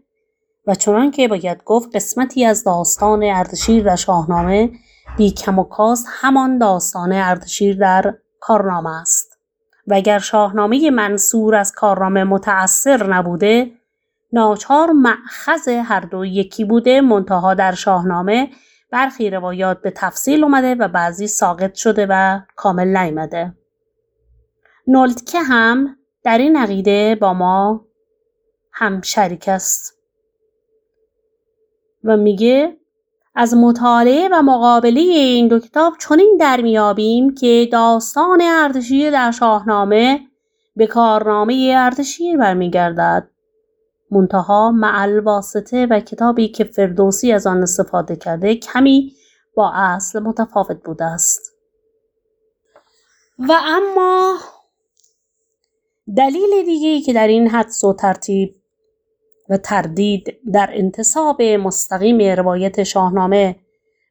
و 0.67 0.75
چنان 0.75 1.11
که 1.11 1.27
باید 1.27 1.63
گفت 1.63 1.95
قسمتی 1.95 2.45
از 2.45 2.63
داستان 2.63 3.23
اردشیر 3.23 3.83
در 3.83 3.95
شاهنامه 3.95 4.71
بی 5.17 5.31
کم 5.31 5.59
و 5.59 5.63
کاس 5.63 6.05
همان 6.07 6.57
داستان 6.57 7.11
اردشیر 7.11 7.77
در 7.77 8.15
کارنامه 8.39 9.01
است. 9.01 9.37
و 9.87 9.93
اگر 9.93 10.19
شاهنامه 10.19 10.89
منصور 10.89 11.55
از 11.55 11.71
کارنامه 11.71 12.23
متأثر 12.23 13.07
نبوده 13.07 13.71
ناچار 14.33 14.91
معخذ 14.91 15.67
هر 15.67 15.99
دو 15.99 16.25
یکی 16.25 16.65
بوده 16.65 17.01
منتها 17.01 17.53
در 17.53 17.75
شاهنامه 17.75 18.49
برخی 18.95 19.29
روایات 19.29 19.81
به 19.81 19.91
تفصیل 19.91 20.43
اومده 20.43 20.75
و 20.75 20.87
بعضی 20.87 21.27
ساقط 21.27 21.75
شده 21.75 22.07
و 22.09 22.39
کامل 22.55 22.97
نیامده. 22.97 23.53
نولتکه 24.87 25.39
هم 25.39 25.97
در 26.23 26.37
این 26.37 26.57
عقیده 26.57 27.15
با 27.15 27.33
ما 27.33 27.85
هم 28.71 29.01
شریک 29.01 29.47
است. 29.47 29.97
و 32.03 32.17
میگه 32.17 32.77
از 33.35 33.53
مطالعه 33.53 34.29
و 34.31 34.41
مقابله 34.41 35.01
این 35.01 35.47
دو 35.47 35.59
کتاب 35.59 35.93
چنین 35.97 36.37
در 36.39 36.61
میابیم 36.61 37.35
که 37.35 37.69
داستان 37.71 38.41
اردشیر 38.41 39.11
در 39.11 39.31
شاهنامه 39.31 40.19
به 40.75 40.87
کارنامه 40.87 41.73
اردشیر 41.77 42.37
برمیگردد. 42.37 43.29
منتها 44.11 44.71
معل 44.71 45.19
واسطه 45.19 45.85
و 45.85 45.99
کتابی 45.99 46.47
که 46.47 46.63
فردوسی 46.63 47.31
از 47.31 47.47
آن 47.47 47.61
استفاده 47.61 48.15
کرده 48.15 48.55
کمی 48.55 49.13
با 49.55 49.71
اصل 49.73 50.19
متفاوت 50.19 50.83
بوده 50.83 51.05
است. 51.05 51.55
و 53.39 53.51
اما 53.65 54.37
دلیل 56.17 56.65
دیگه 56.65 57.01
که 57.01 57.13
در 57.13 57.27
این 57.27 57.47
حدس 57.47 57.83
و 57.83 57.93
ترتیب 57.93 58.55
و 59.49 59.57
تردید 59.57 60.37
در 60.53 60.69
انتصاب 60.73 61.41
مستقیم 61.41 62.21
روایت 62.37 62.83
شاهنامه 62.83 63.55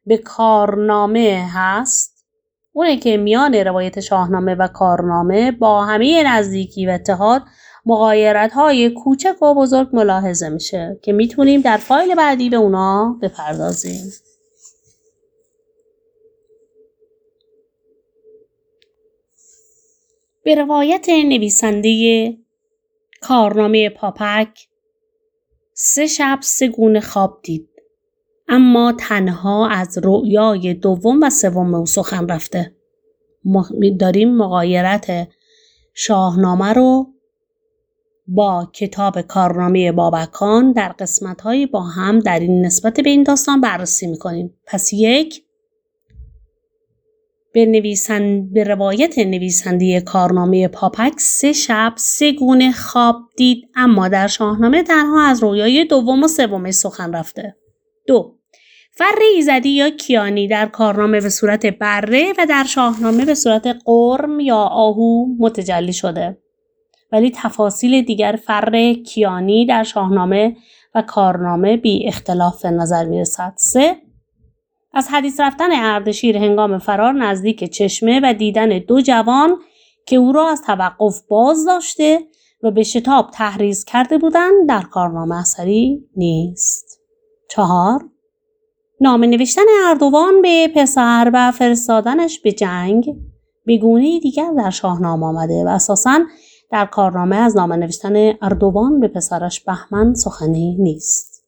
به 0.05 0.17
کارنامه 0.17 1.49
هست 1.53 2.25
اونه 2.73 2.97
که 2.97 3.17
میان 3.17 3.55
روایت 3.55 3.99
شاهنامه 3.99 4.55
و 4.55 4.67
کارنامه 4.67 5.51
با 5.51 5.85
همه 5.85 6.23
نزدیکی 6.23 6.87
و 6.87 6.89
اتحاد 6.89 7.41
مقایرت 7.85 8.53
های 8.53 8.89
کوچک 8.89 9.41
و 9.41 9.53
بزرگ 9.53 9.89
ملاحظه 9.93 10.49
میشه 10.49 10.99
که 11.01 11.13
می‌تونیم 11.13 11.61
در 11.61 11.77
فایل 11.77 12.15
بعدی 12.15 12.49
به 12.49 12.57
اونا 12.57 13.19
بپردازیم. 13.21 14.11
به 20.43 20.55
روایت 20.55 21.09
نویسنده 21.09 22.33
کارنامه 23.21 23.89
پاپک 23.89 24.67
سه 25.73 26.07
شب 26.07 26.39
سه 26.41 26.67
گونه 26.67 26.99
خواب 26.99 27.39
دید 27.43 27.69
اما 28.47 28.93
تنها 28.99 29.69
از 29.69 29.97
رؤیای 30.03 30.73
دوم 30.73 31.23
و 31.23 31.29
سوم 31.29 31.73
او 31.73 31.85
سخن 31.85 32.27
رفته. 32.27 32.75
داریم 33.99 34.35
مقایرت 34.35 35.27
شاهنامه 35.93 36.73
رو 36.73 37.14
با 38.27 38.69
کتاب 38.73 39.21
کارنامه 39.21 39.91
بابکان 39.91 40.71
در 40.71 40.89
قسمت 40.89 41.43
با 41.71 41.81
هم 41.81 42.19
در 42.19 42.39
این 42.39 42.65
نسبت 42.65 42.99
به 42.99 43.09
این 43.09 43.23
داستان 43.23 43.61
بررسی 43.61 44.07
می‌کنیم 44.07 44.53
پس 44.65 44.93
یک 44.93 45.45
به, 47.53 47.65
نویسند... 47.65 48.53
به 48.53 48.63
روایت 48.63 49.19
نویسنده 49.19 50.01
کارنامه 50.01 50.67
پاپک 50.67 51.13
سه 51.17 51.53
شب 51.53 51.93
سه 51.95 52.31
گونه 52.31 52.71
خواب 52.71 53.15
دید 53.37 53.69
اما 53.75 54.07
در 54.07 54.27
شاهنامه 54.27 54.83
تنها 54.83 55.27
از 55.27 55.43
رویای 55.43 55.85
دوم 55.85 56.23
و 56.23 56.27
سوم 56.27 56.71
سخن 56.71 57.13
رفته. 57.13 57.55
دو 58.07 58.35
فر 58.91 59.19
ایزدی 59.35 59.69
یا 59.69 59.89
کیانی 59.89 60.47
در 60.47 60.65
کارنامه 60.65 61.21
به 61.21 61.29
صورت 61.29 61.65
بره 61.65 62.33
و 62.37 62.45
در 62.49 62.63
شاهنامه 62.63 63.25
به 63.25 63.35
صورت 63.35 63.77
قرم 63.85 64.39
یا 64.39 64.57
آهو 64.57 65.25
متجلی 65.39 65.93
شده. 65.93 66.37
ولی 67.11 67.31
تفاصیل 67.35 68.01
دیگر 68.01 68.39
فر 68.45 68.93
کیانی 68.93 69.65
در 69.65 69.83
شاهنامه 69.83 70.55
و 70.95 71.01
کارنامه 71.01 71.77
بی 71.77 72.07
اختلاف 72.07 72.65
نظر 72.65 73.05
می 73.05 73.21
رسد. 73.21 73.53
سه 73.55 73.95
از 74.93 75.07
حدیث 75.07 75.39
رفتن 75.39 75.71
اردشیر 75.71 76.37
هنگام 76.37 76.77
فرار 76.77 77.13
نزدیک 77.13 77.63
چشمه 77.63 78.19
و 78.23 78.33
دیدن 78.33 78.79
دو 78.79 79.01
جوان 79.01 79.57
که 80.05 80.15
او 80.15 80.31
را 80.31 80.49
از 80.49 80.61
توقف 80.61 81.21
باز 81.27 81.65
داشته 81.65 82.19
و 82.63 82.71
به 82.71 82.83
شتاب 82.83 83.29
تحریز 83.33 83.85
کرده 83.85 84.17
بودند 84.17 84.69
در 84.69 84.81
کارنامه 84.81 85.35
اثری 85.39 86.05
نیست. 86.15 87.01
چهار 87.49 88.09
نامه 89.01 89.27
نوشتن 89.27 89.61
اردوان 89.87 90.41
به 90.41 90.67
پسر 90.75 91.31
و 91.33 91.51
فرستادنش 91.51 92.39
به 92.39 92.51
جنگ 92.51 93.15
به 93.65 93.77
گونه 93.77 94.19
دیگر 94.19 94.51
در 94.57 94.69
شاهنامه 94.69 95.25
آمده 95.25 95.63
و 95.65 95.67
اساساً 95.67 96.19
در 96.71 96.85
کارنامه 96.85 97.35
از 97.35 97.57
نامه 97.57 97.75
نوشتن 97.75 98.33
اردوان 98.41 98.99
به 98.99 99.07
پسرش 99.07 99.59
بهمن 99.59 100.13
سخنی 100.13 100.75
نیست. 100.79 101.45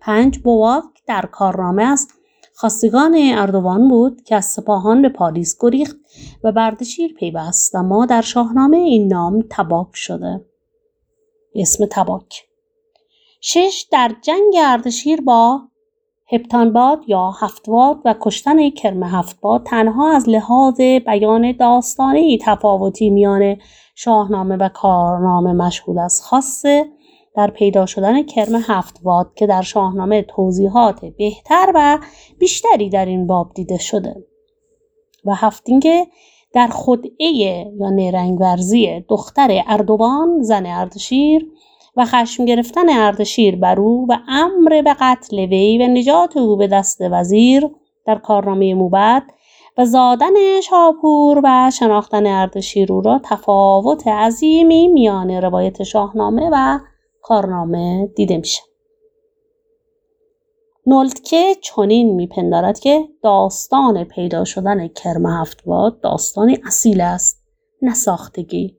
پنج 0.00 0.38
بواک 0.38 0.84
در 1.06 1.28
کارنامه 1.32 1.82
است 1.82 2.10
خواستگان 2.54 3.16
اردوان 3.18 3.88
بود 3.88 4.22
که 4.22 4.36
از 4.36 4.44
سپاهان 4.44 5.02
به 5.02 5.08
پاریس 5.08 5.56
گریخت 5.60 5.96
و 6.44 6.52
بردشیر 6.52 7.14
پیوست 7.14 7.74
و 7.74 7.82
ما 7.82 8.06
در 8.06 8.20
شاهنامه 8.20 8.76
این 8.76 9.08
نام 9.12 9.44
تباک 9.50 9.88
شده. 9.92 10.44
اسم 11.54 11.86
تباک. 11.90 12.48
شش 13.40 13.86
در 13.92 14.12
جنگ 14.22 14.54
اردشیر 14.58 15.20
با 15.20 15.60
هپتانباد 16.32 17.00
یا 17.06 17.30
هفتواد 17.30 18.00
و 18.04 18.14
کشتن 18.20 18.70
کرم 18.70 19.02
هفتباد 19.02 19.62
تنها 19.66 20.16
از 20.16 20.28
لحاظ 20.28 20.80
بیان 20.80 21.52
داستانی 21.52 22.38
تفاوتی 22.42 23.10
میان 23.10 23.56
شاهنامه 23.94 24.56
و 24.56 24.68
کارنامه 24.68 25.52
مشهود 25.52 25.98
است 25.98 26.22
خاصه 26.22 26.84
در 27.36 27.50
پیدا 27.50 27.86
شدن 27.86 28.22
کرم 28.22 28.54
هفتواد 28.54 29.34
که 29.34 29.46
در 29.46 29.62
شاهنامه 29.62 30.22
توضیحات 30.22 31.04
بهتر 31.04 31.72
و 31.74 31.98
بیشتری 32.38 32.90
در 32.90 33.06
این 33.06 33.26
باب 33.26 33.52
دیده 33.54 33.78
شده. 33.78 34.24
و 35.24 35.34
هفتینگه 35.34 36.06
در 36.54 36.68
خدعه 36.72 37.26
یا 37.78 37.90
نیرنگورزی 37.90 39.04
دختر 39.08 39.62
اردوان 39.66 40.42
زن 40.42 40.66
اردشیر 40.66 41.46
و 41.96 42.04
خشم 42.04 42.44
گرفتن 42.44 42.90
اردشیر 42.90 43.56
بر 43.56 43.80
او 43.80 44.06
و 44.08 44.18
امر 44.28 44.82
به 44.82 44.96
قتل 45.00 45.38
وی 45.38 45.78
و 45.78 45.86
نجات 45.88 46.36
او 46.36 46.56
به 46.56 46.66
دست 46.66 46.98
وزیر 47.00 47.70
در 48.06 48.18
کارنامه 48.18 48.74
موبد 48.74 49.22
و 49.78 49.84
زادن 49.84 50.60
شاپور 50.60 51.40
و 51.44 51.70
شناختن 51.70 52.26
اردشیر 52.26 52.92
او 52.92 53.00
را 53.00 53.20
تفاوت 53.24 54.06
عظیمی 54.06 54.88
میان 54.88 55.30
روایت 55.30 55.82
شاهنامه 55.82 56.50
و 56.52 56.78
کارنامه 57.22 58.06
دیده 58.06 58.36
میشه. 58.36 58.62
نولتکه 60.86 61.54
چنین 61.62 62.14
میپندارد 62.14 62.78
که 62.78 63.08
داستان 63.22 64.04
پیدا 64.04 64.44
شدن 64.44 64.88
کرم 64.88 65.26
هفتواد 65.26 66.00
داستانی 66.00 66.58
اصیل 66.66 67.00
است 67.00 67.42
نه 67.82 67.94
ساختگی. 67.94 68.76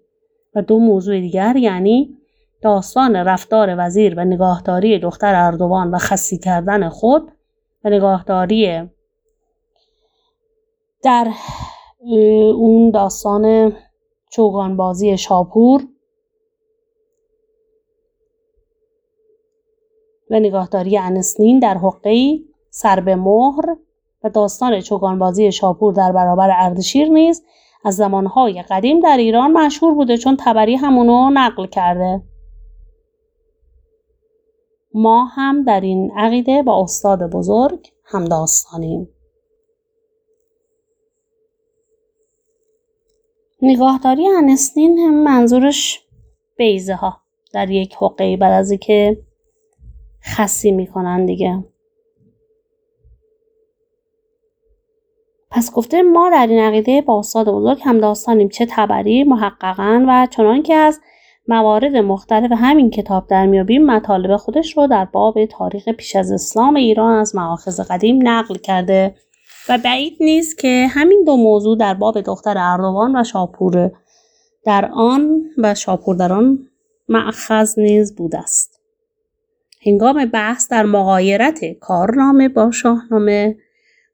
و 0.56 0.62
دو 0.62 0.80
موضوع 0.80 1.20
دیگر 1.20 1.56
یعنی 1.56 2.18
داستان 2.62 3.16
رفتار 3.16 3.76
وزیر 3.78 4.20
و 4.20 4.26
نگاهداری 4.26 5.00
دختر 5.00 5.36
اردوان 5.36 5.92
و 5.92 5.98
خسی 5.98 6.38
کردن 6.38 6.90
خود 6.90 7.32
و 7.84 7.90
نگاهداری 7.90 8.90
در 11.04 11.32
اون 12.56 12.92
داستان 12.92 13.74
چوگانبازی 14.30 15.18
شاپور 15.18 15.88
و 20.30 20.40
نگاهداری 20.40 20.98
انسنین 20.98 21.60
در 21.60 21.78
حقه 21.78 22.40
سر 22.70 23.00
به 23.00 23.16
مهر 23.16 23.76
و 24.24 24.30
داستان 24.30 24.80
چوگانبازی 24.82 25.52
شاپور 25.52 25.94
در 25.94 26.12
برابر 26.12 26.50
اردشیر 26.54 27.10
نیز 27.10 27.44
از 27.86 27.96
زمانهای 27.96 28.62
قدیم 28.62 29.00
در 29.00 29.18
ایران 29.18 29.52
مشهور 29.52 29.94
بوده 29.94 30.18
چون 30.18 30.38
تبری 30.40 30.76
همونو 30.76 31.30
نقل 31.30 31.68
کرده. 31.68 32.22
ما 34.98 35.26
هم 35.26 35.64
در 35.64 35.82
این 35.82 36.12
عقیده 36.16 36.64
با 36.64 36.84
استاد 36.84 37.20
بزرگ 37.32 37.92
هم 38.06 38.26
داستانیم. 38.26 39.10
نگاهداری 43.62 44.28
انسنین 44.28 44.98
هم 44.98 45.14
منظورش 45.14 46.06
بیزه 46.58 46.96
ها 46.96 47.22
در 47.54 47.70
یک 47.70 47.96
حقه 47.96 48.38
بعد 48.38 48.54
از 48.54 48.74
که 48.74 49.18
خسی 50.24 50.72
می‌کنن 50.72 51.26
دیگه. 51.26 51.64
پس 55.52 55.74
گفته 55.74 56.02
ما 56.02 56.30
در 56.30 56.48
این 56.48 56.60
عقیده 56.60 57.02
با 57.02 57.20
استاد 57.20 57.48
بزرگ 57.50 57.80
هم 57.84 58.00
داستانیم 58.00 58.50
چه 58.50 58.68
تبری 58.70 59.24
محققا 59.24 60.06
و 60.08 60.28
چنان 60.32 60.64
که 60.64 60.76
از 60.76 61.00
موارد 61.48 61.96
مختلف 61.96 62.52
همین 62.56 62.90
کتاب 62.90 63.28
در 63.28 63.46
میابیم 63.46 63.86
مطالب 63.86 64.38
خودش 64.38 64.78
رو 64.78 64.88
در 64.88 65.06
باب 65.06 65.46
تاریخ 65.46 65.90
پیش 65.90 66.16
از 66.16 66.32
اسلام 66.32 66.76
ایران 66.76 67.20
از 67.20 67.36
معاخذ 67.36 67.80
قدیم 67.80 68.28
نقل 68.28 68.56
کرده 68.56 69.16
و 69.70 69.78
بعید 69.78 70.18
نیست 70.20 70.58
که 70.58 70.88
همین 70.90 71.24
دو 71.26 71.36
موضوع 71.36 71.78
در 71.78 71.94
باب 71.94 72.22
دختر 72.22 72.56
اردوان 72.58 73.16
و 73.16 73.24
شاپور 73.24 73.92
در 74.66 74.90
آن 74.94 75.42
و 75.58 75.76
شاپور 75.76 76.16
در 76.16 76.34
آن 76.34 76.60
معخذ 77.10 77.80
نیز 77.80 78.16
بوده 78.16 78.38
است. 78.38 78.82
هنگام 79.86 80.26
بحث 80.26 80.68
در 80.72 80.84
مقایرت 80.84 81.60
کارنامه 81.80 82.50
با 82.50 82.72
شاهنامه 82.72 83.56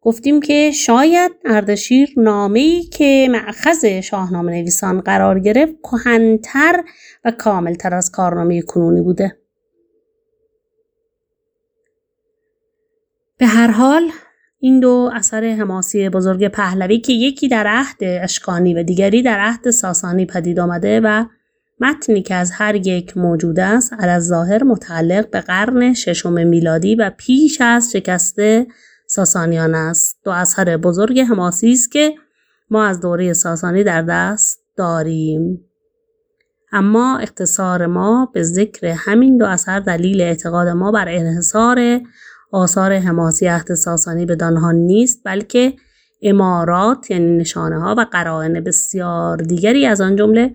گفتیم 0.04 0.40
که 0.40 0.72
شاید 0.72 1.32
اردشیر 1.46 2.14
نامه‌ای 2.18 2.84
که 2.84 3.28
معخذ 3.32 3.86
شاهنامه 3.86 4.52
نویسان 4.52 5.02
قرار 5.02 5.40
گرفت 5.40 5.74
کهنتر 5.84 6.84
و 7.26 7.32
کاملتر 7.32 7.94
از 7.94 8.12
کارنامه 8.12 8.62
کنونی 8.62 9.02
بوده. 9.02 9.38
به 13.38 13.46
هر 13.46 13.68
حال 13.72 14.12
این 14.60 14.80
دو 14.80 15.12
اثر 15.14 15.44
حماسی 15.44 16.10
بزرگ 16.10 16.48
پهلوی 16.48 17.00
که 17.00 17.14
یکی 17.14 17.48
در 17.48 17.68
عهد 17.68 17.98
اشکانی 18.02 18.74
و 18.74 18.84
دیگری 18.84 19.22
در 19.22 19.40
عهد 19.40 19.70
ساسانی 19.70 20.26
پدید 20.26 20.60
آمده 20.60 21.00
و 21.04 21.26
متنی 21.80 22.22
که 22.22 22.36
از 22.36 22.52
هر 22.52 22.76
یک 22.76 23.18
موجود 23.18 23.60
است 23.60 23.94
از 24.00 24.28
ظاهر 24.28 24.64
متعلق 24.64 25.30
به 25.30 25.42
قرن 25.42 25.94
ششم 25.94 26.48
میلادی 26.48 26.96
و 26.96 27.12
پیش 27.18 27.62
از 27.62 27.92
شکست 27.92 28.40
ساسانیان 29.16 29.76
است. 29.76 30.20
دو 30.24 30.32
اثر 30.32 30.78
بزرگ 30.78 31.20
حماسی 31.20 31.72
است 31.72 31.92
که 31.92 32.14
ما 32.70 32.86
از 32.86 33.02
دوره 33.02 33.34
ساسانی 33.34 33.84
در 33.84 34.02
دست 34.02 34.60
داریم. 34.78 35.66
اما 36.72 37.18
اختصار 37.18 37.86
ما 37.86 38.32
به 38.34 38.44
ذکر 38.44 38.88
همین 38.88 39.38
دو 39.38 39.46
اثر 39.46 39.80
دلیل 39.80 40.22
اعتقاد 40.22 40.68
ما 40.68 40.92
بر 40.92 41.06
انحصار 41.10 42.02
آثار 42.52 42.94
حماسی 42.94 43.48
عهد 43.48 43.74
ساسانی 43.74 44.26
به 44.26 44.36
دانها 44.36 44.72
نیست 44.72 45.22
بلکه 45.26 45.74
امارات 46.22 47.12
یعنی 47.12 47.38
نشانه 47.38 47.80
ها 47.80 47.96
و 47.98 48.06
قرائن 48.12 48.54
بسیار 48.54 49.38
دیگری 49.38 49.86
از 49.86 50.02
آن 50.02 50.16
جمله 50.16 50.54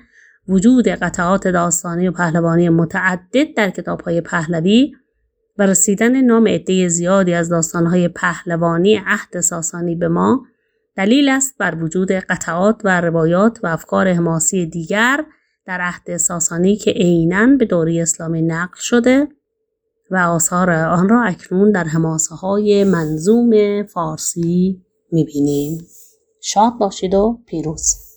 وجود 0.48 0.88
قطعات 0.88 1.48
داستانی 1.48 2.09
و 2.09 2.12
پهلوانی 2.12 2.68
متعدد 2.68 3.54
در 3.56 3.70
کتاب 3.70 4.00
های 4.00 4.20
پهلوی 4.20 4.92
و 5.59 5.62
رسیدن 5.62 6.20
نام 6.20 6.48
عده 6.48 6.88
زیادی 6.88 7.34
از 7.34 7.48
داستانهای 7.48 8.09
پهلوانی 8.09 9.00
عهد 9.06 9.40
ساسانی 9.40 9.94
به 9.94 10.09
ما 10.09 10.44
دلیل 10.96 11.28
است 11.28 11.59
بر 11.59 11.84
وجود 11.84 12.12
قطعات 12.12 12.80
و 12.84 13.00
روایات 13.00 13.59
و 13.62 13.66
افکار 13.66 14.12
حماسی 14.12 14.66
دیگر 14.66 15.24
در 15.66 15.80
عهد 15.80 16.16
ساسانی 16.16 16.76
که 16.76 16.90
عینا 16.90 17.56
به 17.59 17.64
دوره 17.64 18.02
اسلامی 18.02 18.42
نقل 18.42 18.76
شده 18.76 19.28
و 20.11 20.16
آثار 20.16 20.70
آن 20.70 21.09
را 21.09 21.22
اکنون 21.22 21.72
در 21.72 21.84
حماسه 21.84 22.34
های 22.34 22.84
منظوم 22.84 23.82
فارسی 23.82 24.82
می‌بینیم. 25.12 25.86
شاد 26.40 26.72
باشید 26.78 27.14
و 27.14 27.40
پیروز 27.46 28.07